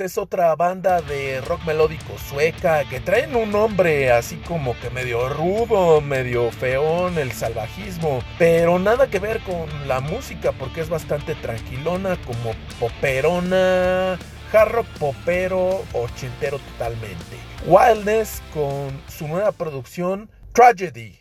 Es 0.00 0.16
otra 0.16 0.56
banda 0.56 1.02
de 1.02 1.42
rock 1.42 1.62
melódico 1.66 2.16
sueca 2.16 2.88
que 2.88 3.00
traen 3.00 3.36
un 3.36 3.52
nombre 3.52 4.10
así 4.10 4.36
como 4.36 4.74
que 4.80 4.88
medio 4.88 5.28
rudo, 5.28 6.00
medio 6.00 6.50
feón, 6.50 7.18
el 7.18 7.32
salvajismo, 7.32 8.22
pero 8.38 8.78
nada 8.78 9.10
que 9.10 9.18
ver 9.18 9.40
con 9.40 9.68
la 9.86 10.00
música 10.00 10.52
porque 10.52 10.80
es 10.80 10.88
bastante 10.88 11.34
tranquilona, 11.34 12.16
como 12.24 12.54
poperona, 12.78 14.18
hard 14.52 14.72
rock 14.72 14.86
popero, 14.98 15.84
ochentero 15.92 16.58
totalmente. 16.58 17.36
Wildness 17.66 18.42
con 18.54 19.02
su 19.06 19.28
nueva 19.28 19.52
producción 19.52 20.30
Tragedy. 20.54 21.19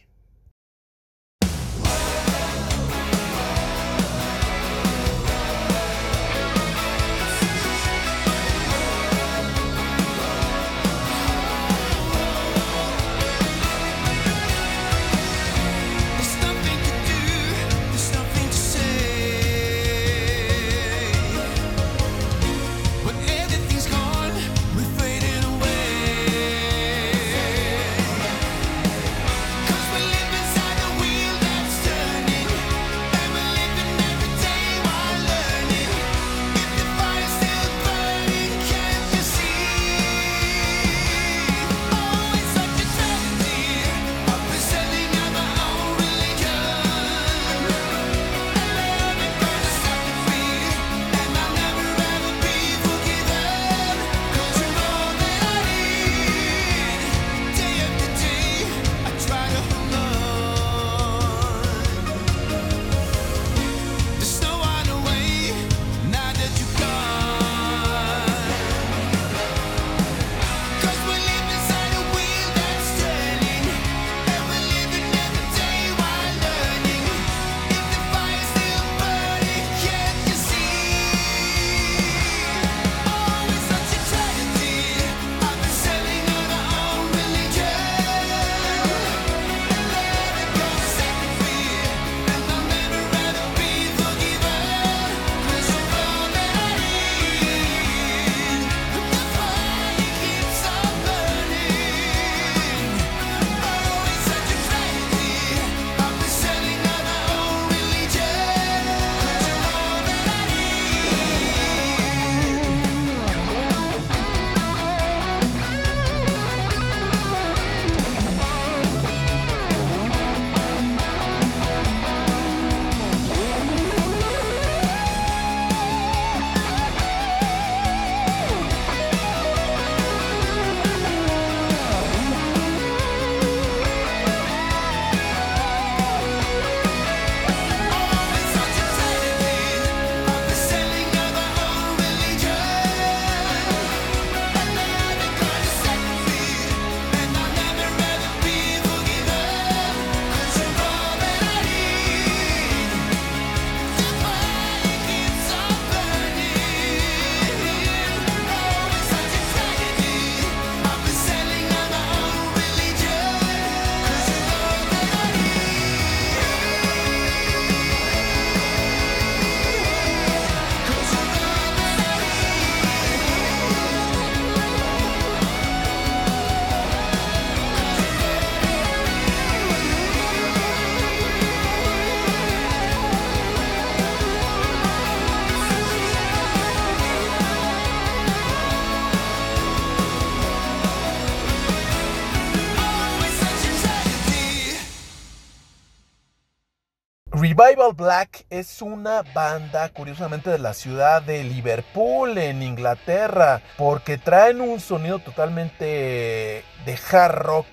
Cannibal 197.79 197.95
Black 197.95 198.45
es 198.49 198.81
una 198.81 199.21
banda, 199.33 199.87
curiosamente, 199.87 200.49
de 200.49 200.59
la 200.59 200.73
ciudad 200.73 201.21
de 201.21 201.45
Liverpool, 201.45 202.37
en 202.37 202.61
Inglaterra, 202.61 203.61
porque 203.77 204.17
traen 204.17 204.59
un 204.59 204.81
sonido 204.81 205.19
totalmente 205.19 206.65
de 206.85 206.99
hard 207.09 207.35
rock 207.35 207.67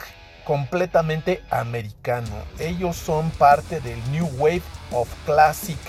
completamente 0.44 1.42
americano. 1.50 2.36
Ellos 2.60 2.94
son 2.94 3.30
parte 3.30 3.80
del 3.80 3.98
New 4.12 4.28
Wave 4.36 4.62
of 4.92 5.08
Classic 5.24 5.80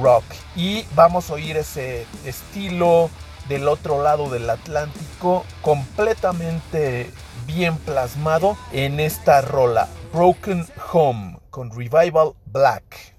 Rock. 0.00 0.24
Y 0.54 0.86
vamos 0.94 1.28
a 1.28 1.34
oír 1.34 1.58
ese 1.58 2.06
estilo 2.24 3.10
del 3.46 3.68
otro 3.68 4.02
lado 4.02 4.30
del 4.30 4.48
Atlántico 4.48 5.44
completamente 5.60 7.10
bien 7.46 7.76
plasmado 7.76 8.56
en 8.72 9.00
esta 9.00 9.42
rola, 9.42 9.86
Broken 10.14 10.66
Home, 10.94 11.38
con 11.50 11.70
Revival 11.70 12.32
Black. 12.46 13.15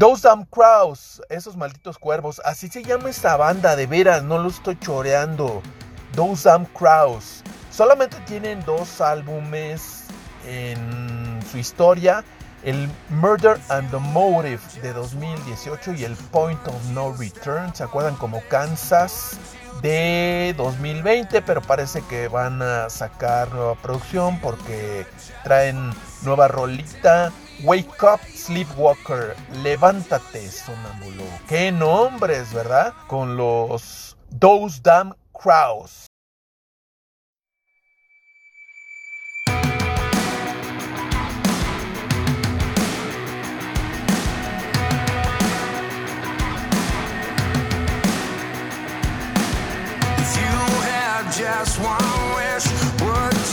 Those 0.00 0.22
Damn 0.22 0.46
Crows, 0.46 1.20
esos 1.28 1.58
malditos 1.58 1.98
cuervos, 1.98 2.40
así 2.46 2.68
se 2.68 2.82
llama 2.82 3.10
esta 3.10 3.36
banda, 3.36 3.76
de 3.76 3.86
veras, 3.86 4.22
no 4.22 4.38
lo 4.38 4.48
estoy 4.48 4.78
choreando. 4.78 5.60
Those 6.16 6.48
Damn 6.48 6.64
Crows. 6.64 7.42
Solamente 7.70 8.16
tienen 8.20 8.64
dos 8.64 9.02
álbumes 9.02 10.06
en 10.46 11.38
su 11.52 11.58
historia, 11.58 12.24
el 12.62 12.88
Murder 13.10 13.60
and 13.68 13.90
the 13.90 13.98
Motive 13.98 14.62
de 14.80 14.94
2018 14.94 15.92
y 15.92 16.04
el 16.04 16.16
Point 16.16 16.66
of 16.66 16.82
No 16.94 17.12
Return, 17.12 17.74
¿se 17.74 17.84
acuerdan 17.84 18.16
como 18.16 18.40
Kansas? 18.48 19.38
de 19.82 20.54
2020, 20.58 21.40
pero 21.42 21.62
parece 21.62 22.02
que 22.02 22.28
van 22.28 22.60
a 22.60 22.90
sacar 22.90 23.50
nueva 23.52 23.74
producción 23.76 24.38
porque 24.40 25.06
traen 25.42 25.90
nueva 26.22 26.48
rolita. 26.48 27.32
Wake 27.62 28.02
Up 28.02 28.20
Sleepwalker, 28.34 29.36
levántate 29.62 30.50
sonámbulo. 30.50 31.24
Qué 31.46 31.70
nombres, 31.70 32.54
¿verdad? 32.54 32.94
Con 33.06 33.36
los 33.36 34.16
Those 34.38 34.80
Damn 34.82 35.14
Crows. 35.32 36.06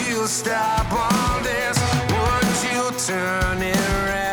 You 0.07 0.25
stop 0.27 1.43
this? 1.43 1.76
Would 3.07 3.13
you 3.13 3.21
turn 3.21 4.26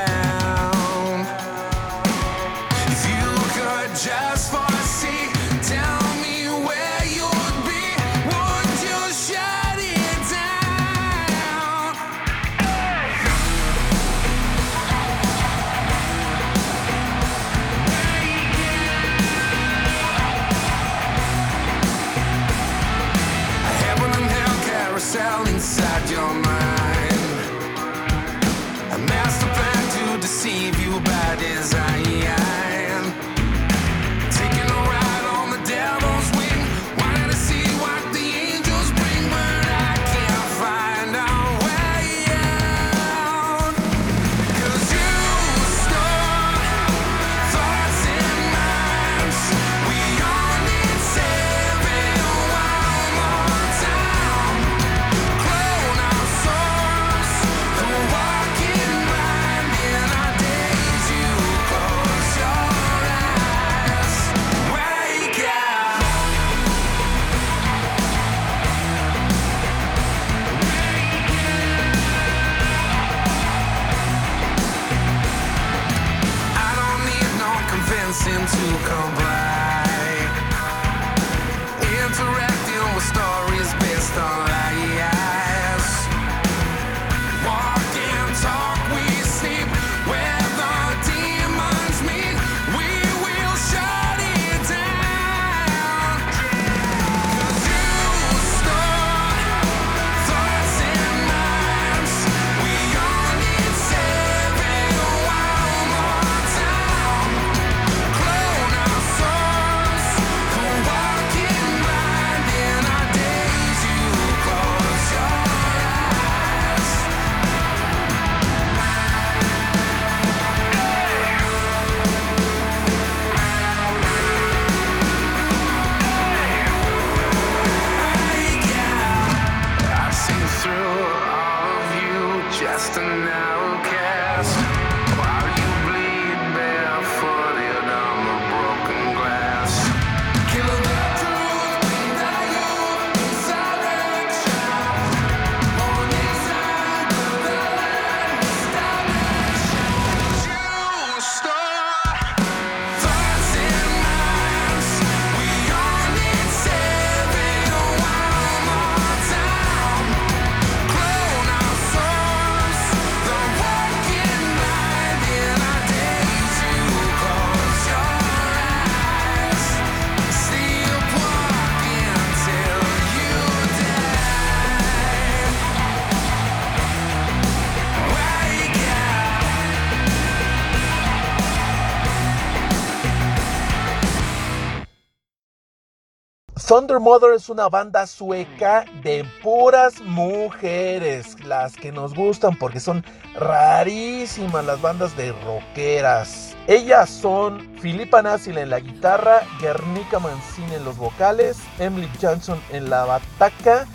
Thunder 186.75 186.99
Mother 186.99 187.35
es 187.35 187.49
una 187.49 187.69
banda 187.69 188.05
sueca 188.05 188.85
de 189.05 189.25
puras 189.45 190.01
mujeres, 190.01 191.37
las 191.45 191.77
que 191.77 191.93
nos 191.93 192.17
gustan 192.17 192.59
porque 192.59 192.81
son 192.81 193.05
rarísimas 193.37 194.65
las 194.65 194.83
bandas 194.83 195.17
de 195.17 195.31
rockeras. 195.45 196.57
Ellas 196.67 197.09
son 197.11 197.61
Philippa 197.81 198.23
Nassil 198.23 198.59
en 198.59 198.71
la 198.71 198.81
guitarra, 198.81 199.43
Guernica 199.61 200.19
Mancini 200.19 200.75
en 200.75 200.85
los 200.85 200.97
vocales, 200.97 201.59
Emily 201.79 202.11
Johnson 202.21 202.61
en 202.73 202.91
la 202.91 203.05
bataca 203.05 203.87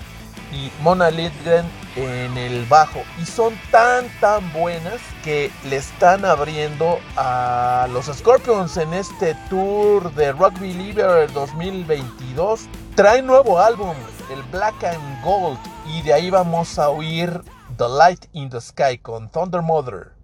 y 0.54 0.72
Mona 0.82 1.12
Lidgren 1.12 1.66
en 1.96 2.38
el 2.38 2.66
bajo. 2.66 3.02
Y 3.22 3.26
son 3.26 3.54
tan 3.72 4.08
tan 4.20 4.52
buenas 4.54 5.00
que 5.24 5.52
le 5.66 5.78
están 5.78 6.26
abriendo 6.26 7.00
a 7.16 7.88
los 7.92 8.06
Scorpions 8.06 8.78
en 8.78 8.94
este 8.94 9.36
tour 9.50 10.14
de 10.14 10.32
Rock 10.32 10.60
Believer 10.60 11.32
2022. 11.32 12.68
Trae 12.96 13.22
nuevo 13.22 13.60
álbum, 13.60 13.96
el 14.32 14.44
Black 14.52 14.84
and 14.84 15.24
Gold, 15.24 15.60
y 15.88 16.02
de 16.02 16.14
ahí 16.14 16.30
vamos 16.30 16.78
a 16.78 16.90
oír 16.90 17.42
The 17.78 17.88
Light 17.88 18.26
in 18.34 18.50
the 18.50 18.60
Sky 18.62 18.98
con 18.98 19.30
Thunder 19.30 19.62
Mother. 19.62 20.19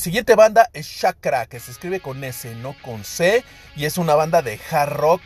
Siguiente 0.00 0.34
banda 0.34 0.68
es 0.72 0.98
Chakra, 0.98 1.46
que 1.46 1.60
se 1.60 1.70
escribe 1.70 2.00
con 2.00 2.24
S, 2.24 2.52
no 2.56 2.74
con 2.82 3.04
C, 3.04 3.44
y 3.76 3.84
es 3.84 3.98
una 3.98 4.14
banda 4.14 4.42
de 4.42 4.58
hard 4.70 4.94
rock 4.94 5.22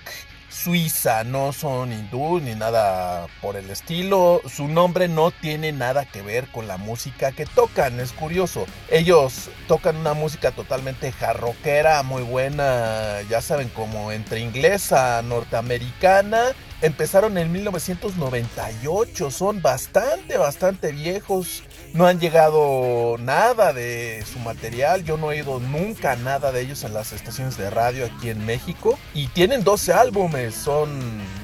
suiza, 0.55 1.25
no 1.25 1.53
son 1.53 1.93
hindú 1.93 2.41
ni 2.41 2.55
nada 2.55 3.27
por 3.41 3.57
el 3.57 3.71
estilo. 3.71 4.41
Su 4.47 4.69
nombre 4.69 5.09
no 5.09 5.31
tiene 5.31 5.73
nada 5.73 6.05
que 6.05 6.23
ver 6.23 6.49
con 6.49 6.69
la 6.69 6.77
música 6.77 7.33
que 7.33 7.47
tocan, 7.47 7.99
es 8.01 8.13
curioso. 8.13 8.67
Ellos 8.91 9.51
tocan 9.67 9.97
una 9.97 10.15
música 10.15 10.53
totalmente 10.53 11.13
jarroquera, 11.13 12.03
muy 12.03 12.23
buena, 12.23 13.21
ya 13.29 13.41
saben, 13.41 13.69
como 13.69 14.13
entre 14.13 14.41
inglesa, 14.41 15.23
norteamericana. 15.23 16.53
Empezaron 16.83 17.39
en 17.39 17.51
1998, 17.51 19.31
son 19.31 19.63
bastante, 19.63 20.37
bastante 20.37 20.93
viejos. 20.93 21.63
No 21.95 22.09
han 22.09 22.19
llegado 22.19 23.19
nada 23.21 23.73
de 23.73 24.25
su 24.27 24.41
material. 24.41 25.05
Yo 25.05 25.17
no 25.17 25.31
he 25.31 25.37
oído 25.37 25.61
nunca 25.61 26.17
nada 26.17 26.51
de 26.51 26.61
ellos 26.61 26.83
en 26.83 26.93
las 26.93 27.13
estaciones 27.13 27.57
de 27.57 27.71
radio 27.71 28.05
aquí 28.05 28.31
en 28.31 28.45
México. 28.45 28.99
Y 29.15 29.29
tienen 29.29 29.63
12 29.63 29.93
álbumes. 29.93 30.57
Son 30.57 30.91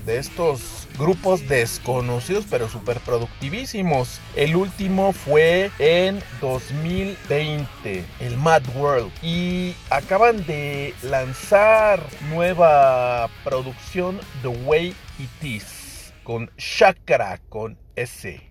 de 0.04 0.18
estos 0.18 0.88
grupos 0.98 1.46
desconocidos 1.46 2.46
pero 2.50 2.68
súper 2.68 2.98
productivísimos. 2.98 4.18
El 4.34 4.56
último 4.56 5.12
fue 5.12 5.70
en 5.78 6.20
2020, 6.40 8.04
el 8.18 8.36
Mad 8.36 8.64
World. 8.74 9.12
Y 9.22 9.76
acaban 9.88 10.44
de 10.46 10.96
lanzar 11.02 12.04
nueva 12.28 13.30
producción 13.44 14.18
The 14.42 14.48
Way 14.48 14.96
It 15.20 15.44
Is 15.44 16.12
con 16.24 16.50
Chakra 16.56 17.38
con 17.48 17.78
S. 17.94 18.49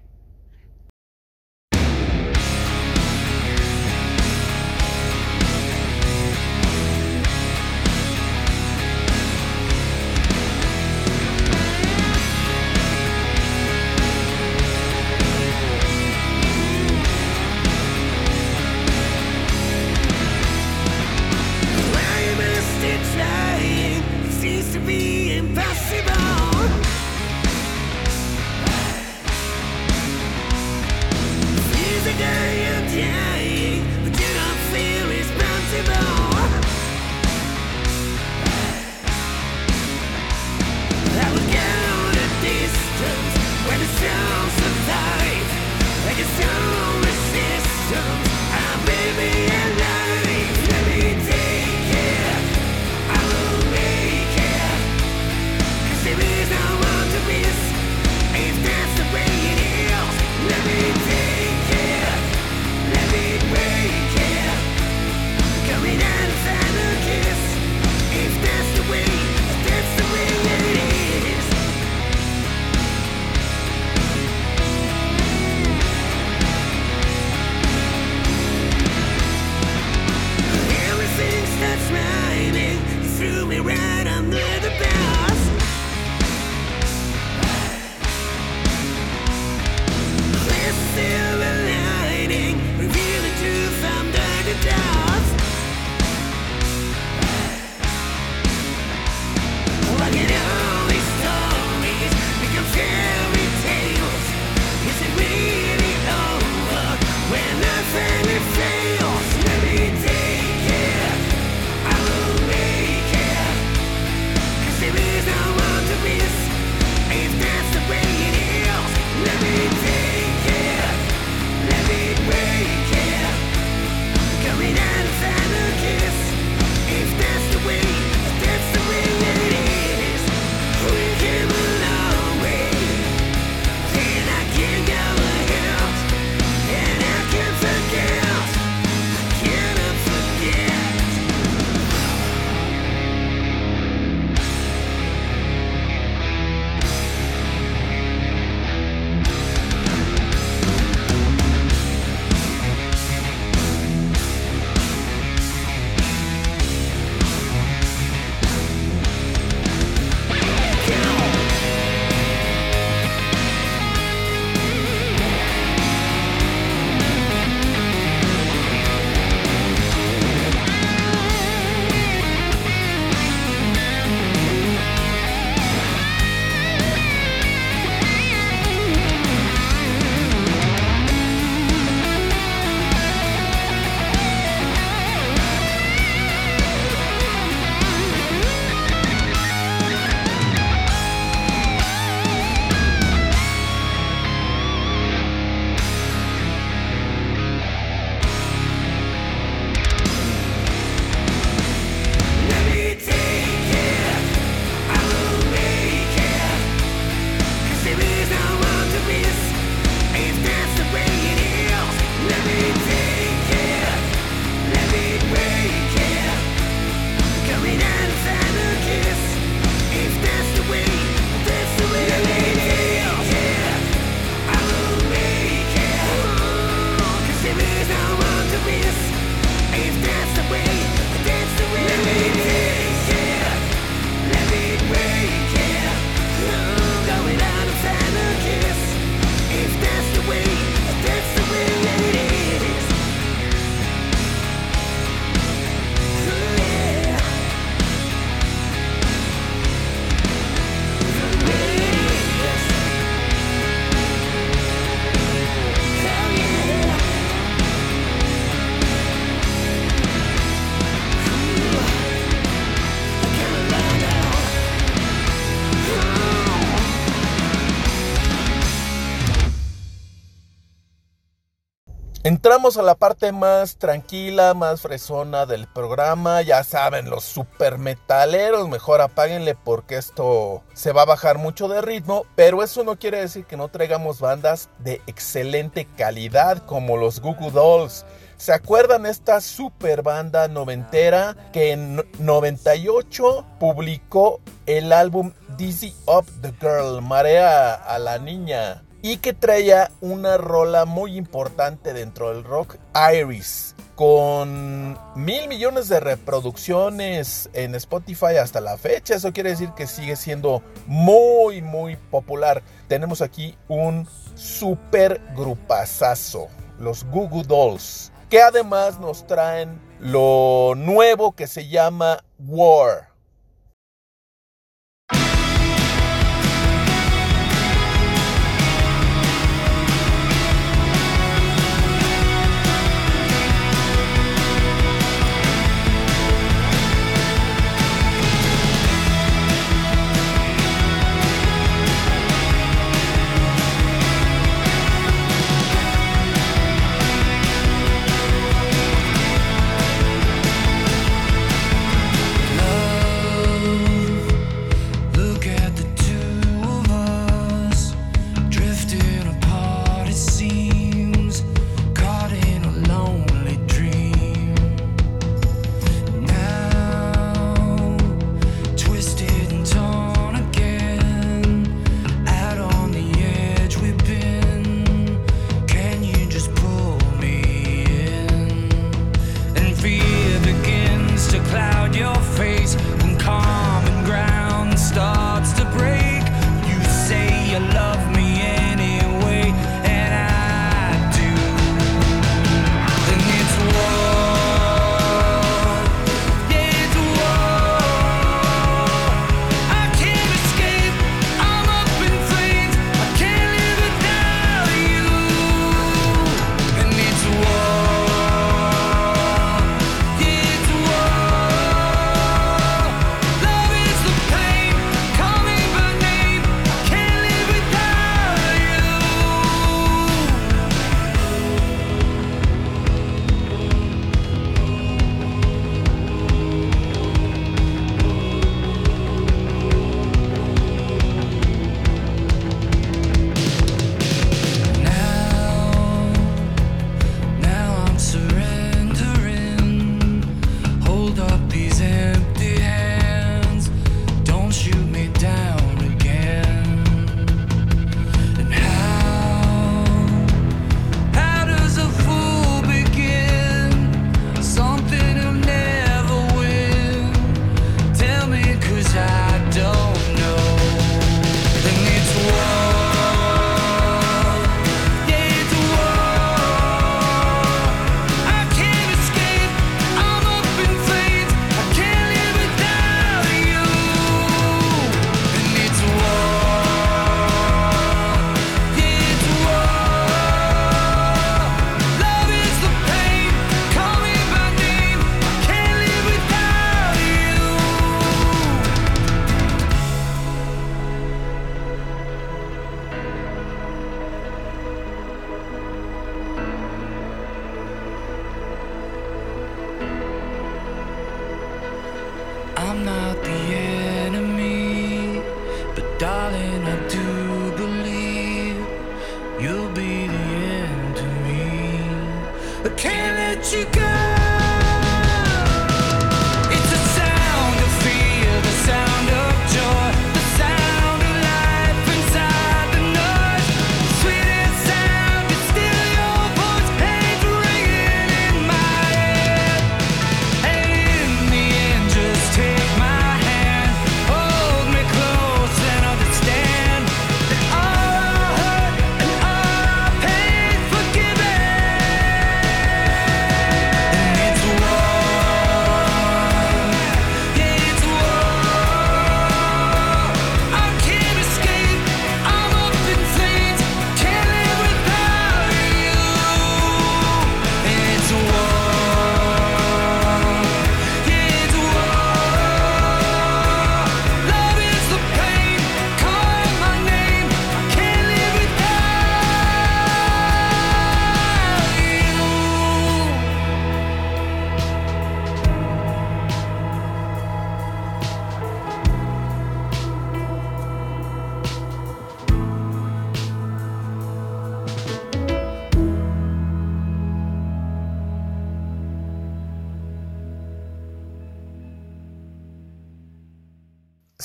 entramos 272.50 272.78
a 272.78 272.82
la 272.82 272.96
parte 272.96 273.32
más 273.32 273.76
tranquila, 273.76 274.56
más 274.56 274.82
fresona 274.82 275.46
del 275.46 275.68
programa. 275.68 276.42
Ya 276.42 276.64
saben, 276.64 277.08
los 277.08 277.24
super 277.24 277.78
metaleros, 277.78 278.68
mejor 278.68 279.02
apáguenle 279.02 279.54
porque 279.54 279.98
esto 279.98 280.64
se 280.74 280.92
va 280.92 281.04
a 281.04 281.06
bajar 281.06 281.38
mucho 281.38 281.68
de 281.68 281.84
ritmo. 281.84 282.26
Pero 282.34 282.64
eso 282.64 282.84
no 282.84 282.98
quiere 282.98 283.22
decir 283.22 283.46
que 283.46 283.56
no 283.56 283.68
traigamos 283.68 284.20
bandas 284.20 284.70
de 284.80 285.00
excelente 285.06 285.86
calidad 285.96 286.66
como 286.66 286.98
los 286.98 287.20
Goo 287.20 287.52
Dolls. 287.52 288.04
¿Se 288.38 288.52
acuerdan 288.52 289.06
esta 289.06 289.42
super 289.42 290.02
banda 290.02 290.48
noventera 290.48 291.36
que 291.54 291.74
en 291.74 292.04
98 292.18 293.46
publicó 293.60 294.42
el 294.66 294.92
álbum 294.92 295.34
Dizzy 295.56 295.94
Up 296.08 296.26
the 296.42 296.52
Girl, 296.60 297.04
Marea 297.04 297.76
a 297.76 298.00
la 298.00 298.18
Niña? 298.18 298.82
y 299.02 299.18
que 299.18 299.34
traía 299.34 299.92
una 300.02 300.38
rola 300.38 300.86
muy 300.86 301.18
importante 301.18 301.94
dentro 301.94 302.30
del 302.30 302.44
rock, 302.44 302.78
Iris, 303.14 303.76
con 303.96 304.98
mil 305.16 305.48
millones 305.48 305.90
de 305.90 306.00
reproducciones 306.00 307.50
en 307.54 307.76
Spotify 307.76 308.38
hasta 308.42 308.62
la 308.62 308.78
fecha. 308.78 309.16
Eso 309.16 309.34
quiere 309.34 309.52
decir 309.52 309.72
que 309.76 309.88
sigue 309.88 310.16
siendo 310.16 310.62
muy, 310.88 311.62
muy 311.62 311.96
popular. 311.96 312.62
Tenemos 312.88 313.22
aquí 313.22 313.58
un 313.68 314.08
super 314.36 315.22
grupazazo, 315.36 316.48
los 316.78 317.04
Goo 317.06 317.30
Goo 317.30 317.44
Dolls, 317.44 318.12
que 318.30 318.42
además 318.42 319.00
nos 319.00 319.26
traen 319.28 319.82
lo 320.00 320.74
nuevo 320.76 321.34
que 321.34 321.48
se 321.48 321.68
llama 321.68 322.24
War. 322.38 323.09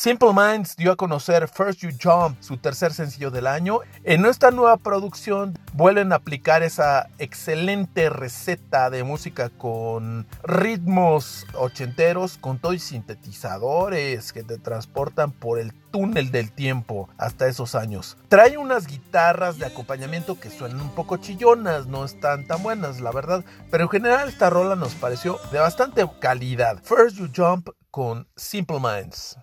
Simple 0.04 0.34
Minds 0.34 0.76
dio 0.76 0.92
a 0.92 0.96
conocer 0.96 1.48
First 1.48 1.80
You 1.80 1.88
Jump, 1.98 2.36
su 2.42 2.58
tercer 2.58 2.92
sencillo 2.92 3.30
del 3.30 3.46
año. 3.46 3.78
En 4.02 4.26
esta 4.26 4.50
nueva 4.50 4.76
producción 4.76 5.58
vuelven 5.72 6.12
a 6.12 6.16
aplicar 6.16 6.62
esa 6.62 7.08
excelente 7.18 8.10
receta 8.10 8.90
de 8.90 9.02
música 9.02 9.48
con 9.48 10.26
ritmos 10.42 11.46
ochenteros, 11.54 12.36
con 12.36 12.58
todo 12.58 12.74
y 12.74 12.80
sintetizadores 12.80 14.34
que 14.34 14.42
te 14.42 14.58
transportan 14.58 15.32
por 15.32 15.58
el 15.58 15.72
túnel 15.90 16.30
del 16.30 16.52
tiempo 16.52 17.08
hasta 17.16 17.48
esos 17.48 17.74
años. 17.74 18.18
Trae 18.28 18.58
unas 18.58 18.86
guitarras 18.86 19.58
de 19.58 19.64
acompañamiento 19.64 20.38
que 20.38 20.50
suenan 20.50 20.82
un 20.82 20.94
poco 20.94 21.16
chillonas, 21.16 21.86
no 21.86 22.04
están 22.04 22.46
tan 22.46 22.62
buenas, 22.62 23.00
la 23.00 23.10
verdad, 23.10 23.42
pero 23.70 23.84
en 23.84 23.88
general 23.88 24.28
esta 24.28 24.50
rola 24.50 24.76
nos 24.76 24.94
pareció 24.96 25.38
de 25.50 25.60
bastante 25.60 26.06
calidad. 26.20 26.82
First 26.82 27.16
You 27.16 27.30
Jump 27.34 27.70
con 27.90 28.28
Simple 28.36 28.80
Minds. 28.80 29.38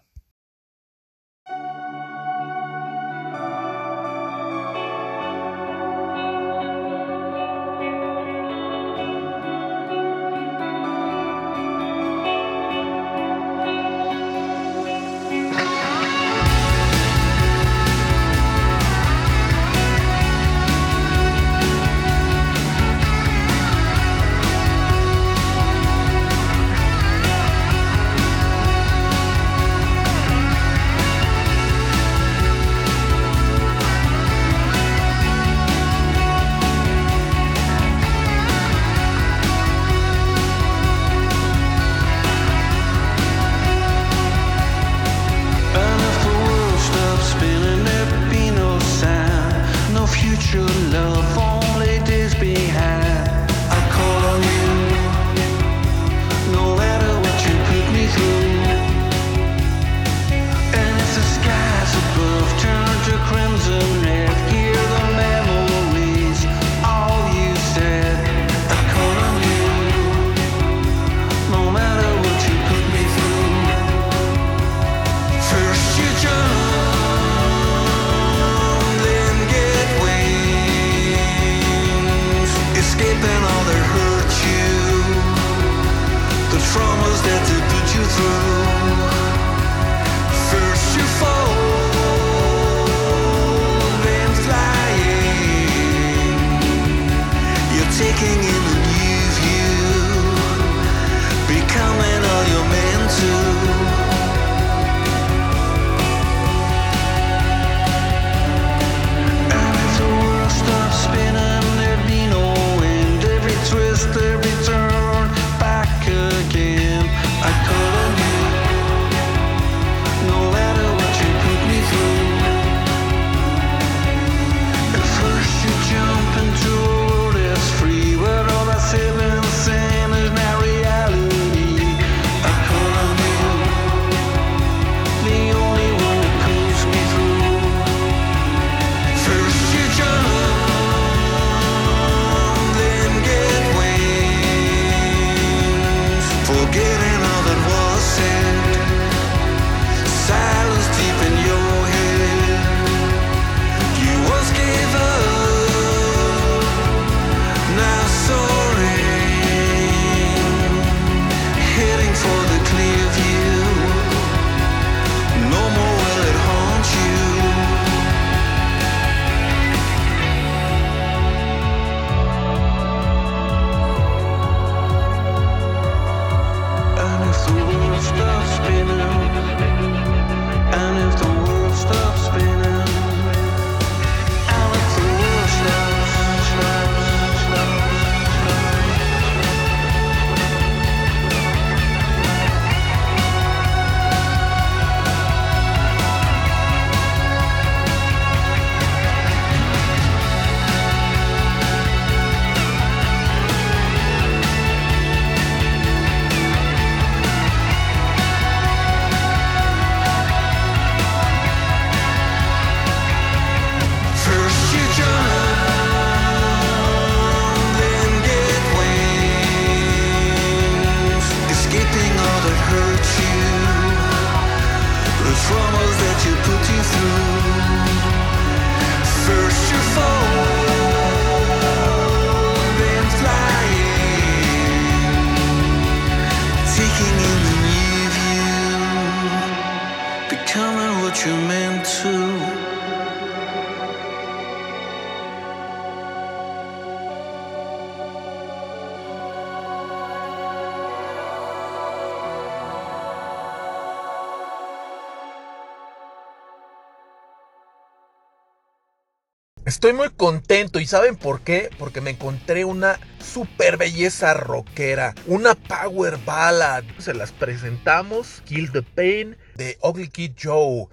Estoy 259.82 259.94
muy 259.94 260.12
contento 260.12 260.80
y 260.80 260.86
¿saben 260.86 261.16
por 261.16 261.42
qué? 261.42 261.72
Porque 261.80 262.02
me 262.02 262.12
encontré 262.12 262.66
una 262.66 263.00
super 263.20 263.78
belleza 263.78 264.36
rockera, 264.36 265.16
una 265.26 265.56
power 265.56 266.20
ballad. 266.24 266.84
Se 267.00 267.16
las 267.16 267.32
presentamos, 267.32 268.44
Kill 268.46 268.72
the 268.72 268.84
Pain 268.84 269.38
de 269.56 269.80
Ugly 269.82 270.10
Kid 270.10 270.34
Joe. 270.40 270.88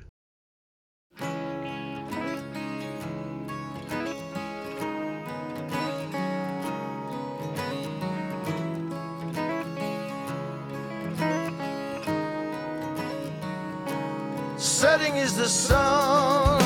Setting 14.57 15.17
is 15.17 15.37
the 15.37 15.47
sun, 15.47 16.58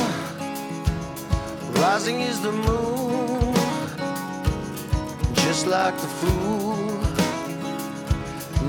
rising 1.83 2.21
is 2.21 2.39
the 2.39 2.51
moon. 2.51 3.53
Just 5.45 5.67
like 5.67 5.95
the 6.05 6.11
fool, 6.19 6.77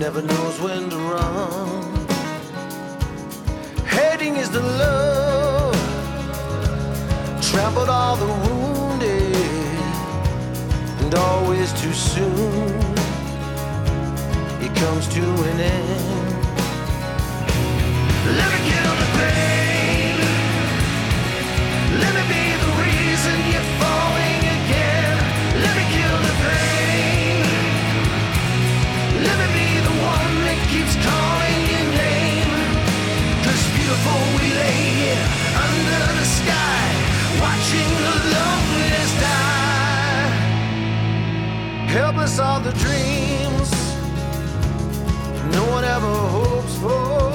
never 0.05 0.21
knows 0.31 0.57
when 0.65 0.83
to 0.91 0.99
run. 1.13 1.83
Heading 3.97 4.35
is 4.43 4.51
the 4.51 4.65
love, 4.85 5.81
trampled 7.51 7.91
all 7.99 8.17
the 8.25 8.31
wounded, 8.45 9.37
and 11.03 11.15
always 11.15 11.69
too 11.83 11.95
soon. 12.13 12.75
It 14.67 14.73
comes 14.83 15.05
to 15.17 15.25
an 15.51 15.59
end. 15.77 16.29
Let 18.41 18.64
Helpless 41.95 42.41
are 42.41 42.61
the 42.61 42.73
dreams 42.73 43.71
no 45.55 45.65
one 45.71 45.85
ever 45.85 46.15
hopes 46.37 46.77
for. 46.83 47.31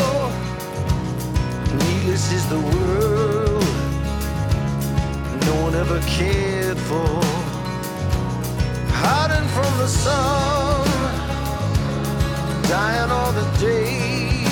Needless 1.77 2.31
is 2.33 2.45
the 2.49 2.59
world 2.59 3.63
no 5.45 5.55
one 5.63 5.75
ever 5.75 5.99
cared 6.01 6.77
for. 6.77 7.21
Hiding 9.01 9.47
from 9.55 9.71
the 9.77 9.87
sun, 9.87 10.87
dying 12.63 13.11
all 13.11 13.31
the 13.31 13.47
days, 13.59 14.47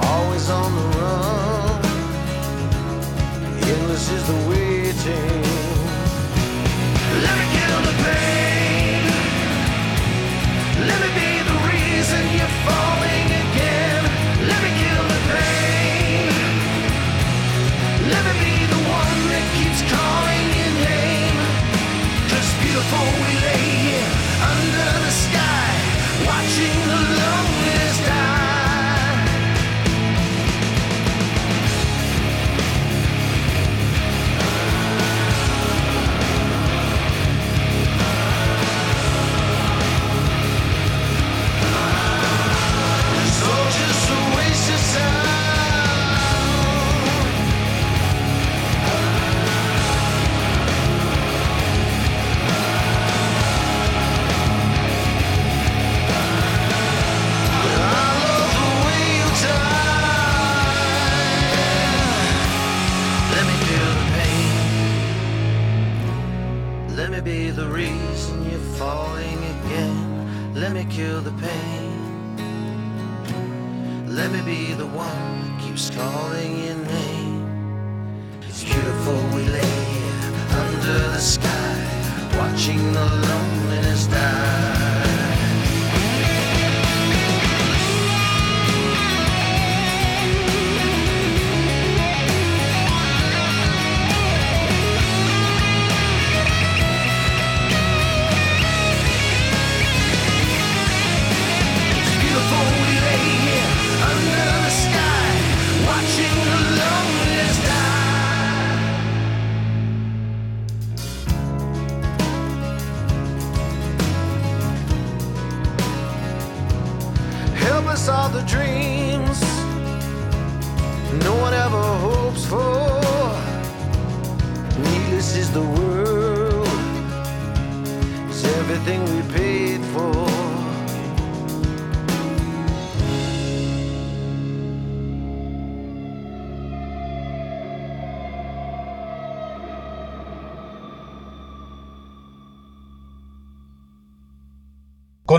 always 0.00 0.50
on 0.50 0.74
the 0.74 0.98
run. 0.98 1.53
Endless 3.66 4.10
is 4.10 4.26
the 4.26 4.34
waiting. 4.50 5.42
Let 7.22 7.38
me 7.38 7.46
kill 7.52 7.63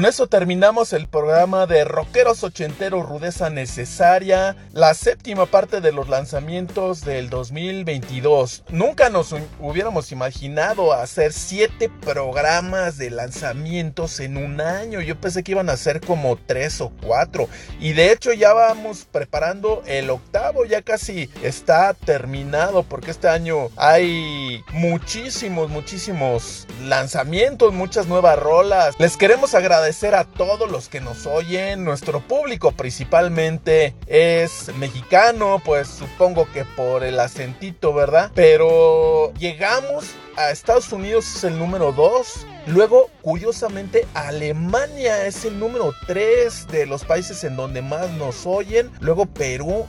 Con 0.05 0.09
eso 0.11 0.27
terminamos 0.27 0.93
el 0.93 1.07
programa 1.07 1.65
de 1.65 1.83
Rockeros 1.83 2.43
Ochenteros 2.43 3.09
Rudeza 3.09 3.49
Necesaria, 3.49 4.55
la 4.71 4.93
séptima 4.93 5.47
parte 5.47 5.81
de 5.81 5.91
los 5.91 6.09
lanzamientos 6.09 7.01
del 7.01 7.31
2022. 7.31 8.65
Nunca 8.69 9.09
nos 9.09 9.33
hu- 9.33 9.41
hubiéramos 9.59 10.11
imaginado 10.11 10.93
hacer 10.93 11.33
siete 11.33 11.89
programas 12.01 12.99
de 12.99 13.09
lanzamientos 13.09 14.19
en 14.19 14.37
un 14.37 14.61
año. 14.61 15.01
Yo 15.01 15.19
pensé 15.19 15.41
que 15.41 15.53
iban 15.53 15.71
a 15.71 15.75
ser 15.75 16.01
como 16.01 16.37
tres 16.37 16.81
o 16.81 16.91
cuatro. 17.01 17.49
Y 17.79 17.93
de 17.93 18.11
hecho 18.11 18.31
ya 18.31 18.53
vamos 18.53 19.07
preparando 19.11 19.81
el 19.87 20.11
octavo, 20.11 20.34
ya 20.67 20.81
casi 20.81 21.29
está 21.43 21.93
terminado 21.93 22.83
porque 22.83 23.11
este 23.11 23.27
año 23.27 23.69
hay 23.75 24.63
muchísimos, 24.71 25.69
muchísimos 25.69 26.67
lanzamientos, 26.83 27.73
muchas 27.73 28.07
nuevas 28.07 28.37
rolas. 28.39 28.95
Les 28.99 29.17
queremos 29.17 29.55
agradecer 29.55 30.15
a 30.15 30.23
todos 30.23 30.69
los 30.69 30.89
que 30.89 31.01
nos 31.01 31.25
oyen. 31.25 31.83
Nuestro 31.83 32.21
público 32.21 32.71
principalmente 32.71 33.95
es 34.07 34.71
mexicano, 34.77 35.61
pues 35.63 35.87
supongo 35.87 36.47
que 36.51 36.65
por 36.65 37.03
el 37.03 37.19
acentito, 37.19 37.93
¿verdad? 37.93 38.31
Pero 38.35 39.33
llegamos 39.33 40.05
a 40.37 40.51
Estados 40.51 40.91
Unidos 40.91 41.35
es 41.35 41.43
el 41.43 41.57
número 41.57 41.91
2. 41.91 42.47
Luego, 42.67 43.09
curiosamente, 43.21 44.07
Alemania 44.13 45.25
es 45.25 45.45
el 45.45 45.59
número 45.59 45.93
3 46.07 46.67
de 46.67 46.85
los 46.85 47.05
países 47.05 47.43
en 47.43 47.55
donde 47.55 47.81
más 47.81 48.09
nos 48.11 48.45
oyen. 48.45 48.91
Luego 48.99 49.27
Perú 49.27 49.85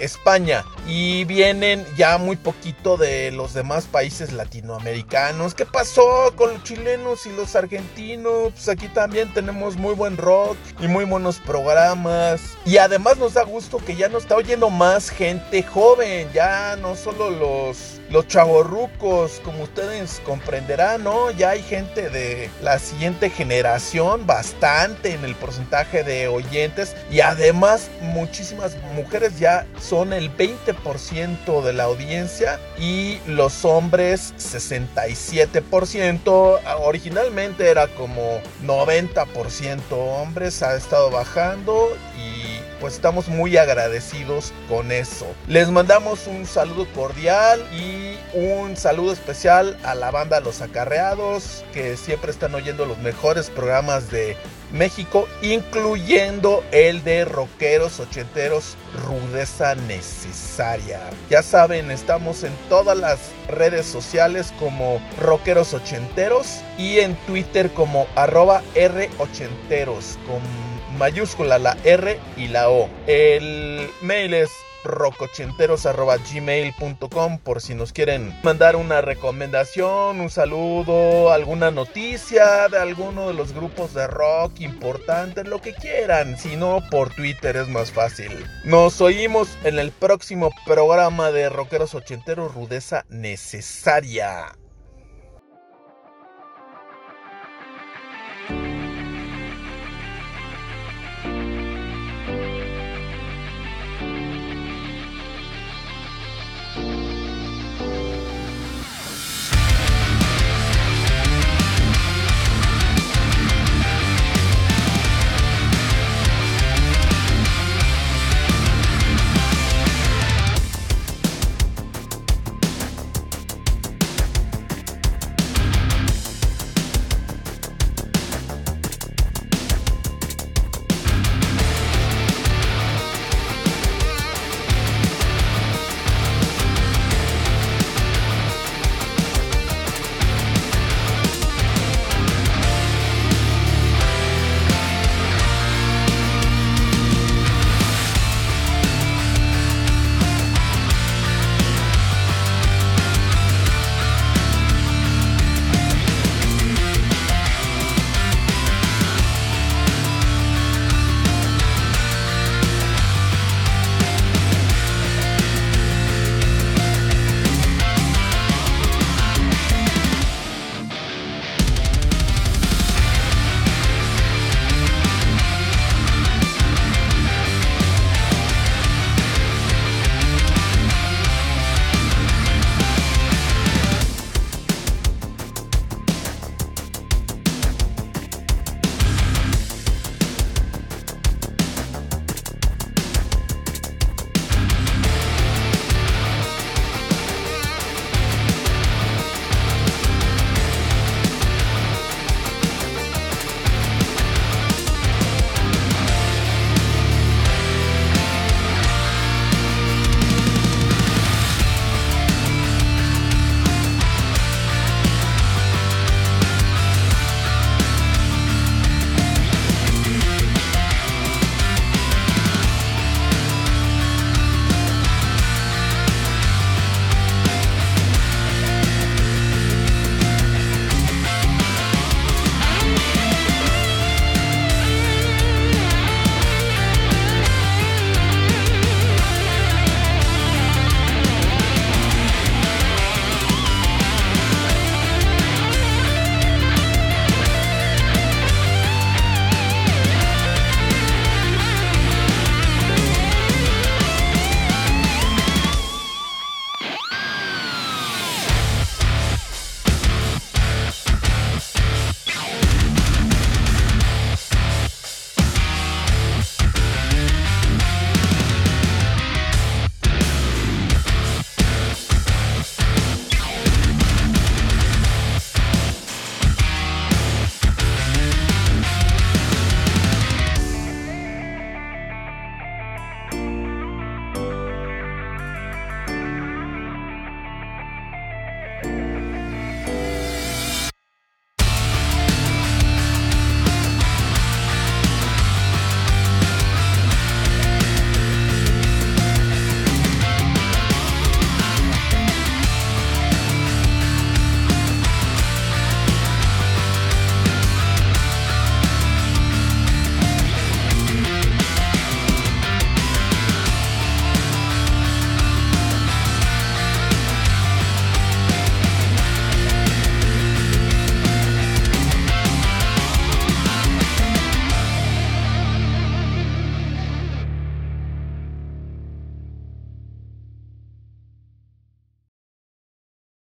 España. 0.00 0.64
Y 0.86 1.24
vienen 1.24 1.84
ya 1.96 2.18
muy 2.18 2.36
poquito 2.36 2.96
de 2.96 3.30
los 3.30 3.54
demás 3.54 3.86
países 3.86 4.32
latinoamericanos. 4.32 5.54
¿Qué 5.54 5.64
pasó 5.64 6.32
con 6.36 6.52
los 6.52 6.62
chilenos 6.62 7.26
y 7.26 7.32
los 7.32 7.56
argentinos? 7.56 8.52
Pues 8.52 8.68
aquí 8.68 8.88
también 8.88 9.32
tenemos 9.32 9.76
muy 9.76 9.94
buen 9.94 10.16
rock 10.16 10.56
y 10.80 10.88
muy 10.88 11.04
buenos 11.04 11.38
programas. 11.38 12.40
Y 12.64 12.78
además 12.78 13.16
nos 13.18 13.34
da 13.34 13.44
gusto 13.44 13.78
que 13.78 13.96
ya 13.96 14.08
nos 14.08 14.24
está 14.24 14.36
oyendo 14.36 14.70
más 14.70 15.10
gente 15.10 15.62
joven, 15.62 16.28
ya 16.32 16.76
no 16.76 16.96
solo 16.96 17.30
los 17.30 18.00
los 18.10 18.28
chavorrucos, 18.28 19.40
como 19.44 19.64
ustedes 19.64 20.20
comprenderán, 20.24 21.04
¿no? 21.04 21.30
Ya 21.30 21.50
hay 21.50 21.62
gente 21.62 22.10
de 22.10 22.50
la 22.62 22.78
siguiente 22.78 23.30
generación, 23.30 24.26
bastante 24.26 25.14
en 25.14 25.24
el 25.24 25.34
porcentaje 25.34 26.04
de 26.04 26.28
oyentes 26.28 26.94
y 27.10 27.20
además 27.20 27.90
muchísimas 28.00 28.76
mujeres 28.94 29.38
ya 29.38 29.66
son 29.80 30.12
el 30.12 30.30
20% 30.36 30.73
de 30.74 31.72
la 31.72 31.84
audiencia 31.84 32.60
y 32.78 33.18
los 33.26 33.64
hombres 33.64 34.34
67%. 34.38 36.60
Originalmente 36.80 37.70
era 37.70 37.88
como 37.88 38.40
90% 38.64 39.80
hombres, 39.90 40.62
ha 40.62 40.76
estado 40.76 41.10
bajando 41.10 41.96
y 42.16 42.60
pues 42.80 42.94
estamos 42.94 43.28
muy 43.28 43.56
agradecidos 43.56 44.52
con 44.68 44.92
eso. 44.92 45.26
Les 45.48 45.70
mandamos 45.70 46.26
un 46.26 46.46
saludo 46.46 46.86
cordial 46.94 47.60
y 47.72 48.18
un 48.36 48.76
saludo 48.76 49.12
especial 49.12 49.78
a 49.84 49.94
la 49.94 50.10
banda 50.10 50.40
Los 50.40 50.60
Acarreados, 50.60 51.64
que 51.72 51.96
siempre 51.96 52.30
están 52.30 52.54
oyendo 52.54 52.86
los 52.86 52.98
mejores 52.98 53.50
programas 53.50 54.10
de 54.10 54.36
México, 54.72 55.28
incluyendo 55.40 56.64
el 56.72 57.04
de 57.04 57.24
Rockeros 57.24 58.00
Ochenteros 58.00 58.76
Rudeza 59.06 59.74
Necesaria. 59.76 61.00
Ya 61.30 61.42
saben, 61.42 61.90
estamos 61.90 62.42
en 62.42 62.52
todas 62.68 62.98
las 62.98 63.18
redes 63.48 63.86
sociales 63.86 64.52
como 64.58 65.00
Rockeros 65.20 65.74
Ochenteros 65.74 66.60
y 66.76 66.98
en 66.98 67.14
Twitter 67.26 67.70
como 67.70 68.06
arroba 68.16 68.62
R80eros 68.74 70.16
con 70.26 70.73
mayúscula 70.98 71.58
la 71.58 71.76
R 71.84 72.18
y 72.36 72.48
la 72.48 72.70
O. 72.70 72.88
El 73.06 73.88
mail 74.02 74.34
es 74.34 74.50
rocochenteros.gmail.com 74.84 77.38
por 77.38 77.60
si 77.60 77.74
nos 77.74 77.92
quieren 77.92 78.32
mandar 78.42 78.76
una 78.76 79.00
recomendación, 79.00 80.20
un 80.20 80.30
saludo, 80.30 81.32
alguna 81.32 81.72
noticia 81.72 82.68
de 82.68 82.78
alguno 82.78 83.26
de 83.28 83.34
los 83.34 83.52
grupos 83.52 83.94
de 83.94 84.06
rock 84.06 84.60
importantes, 84.60 85.48
lo 85.48 85.60
que 85.60 85.74
quieran. 85.74 86.38
Si 86.38 86.54
no, 86.56 86.84
por 86.90 87.12
Twitter 87.14 87.56
es 87.56 87.68
más 87.68 87.90
fácil. 87.90 88.30
Nos 88.64 89.00
oímos 89.00 89.48
en 89.64 89.78
el 89.78 89.90
próximo 89.90 90.50
programa 90.66 91.30
de 91.30 91.48
Rockeros 91.48 91.94
Ochenteros 91.94 92.52
Rudeza 92.54 93.06
Necesaria. 93.08 94.52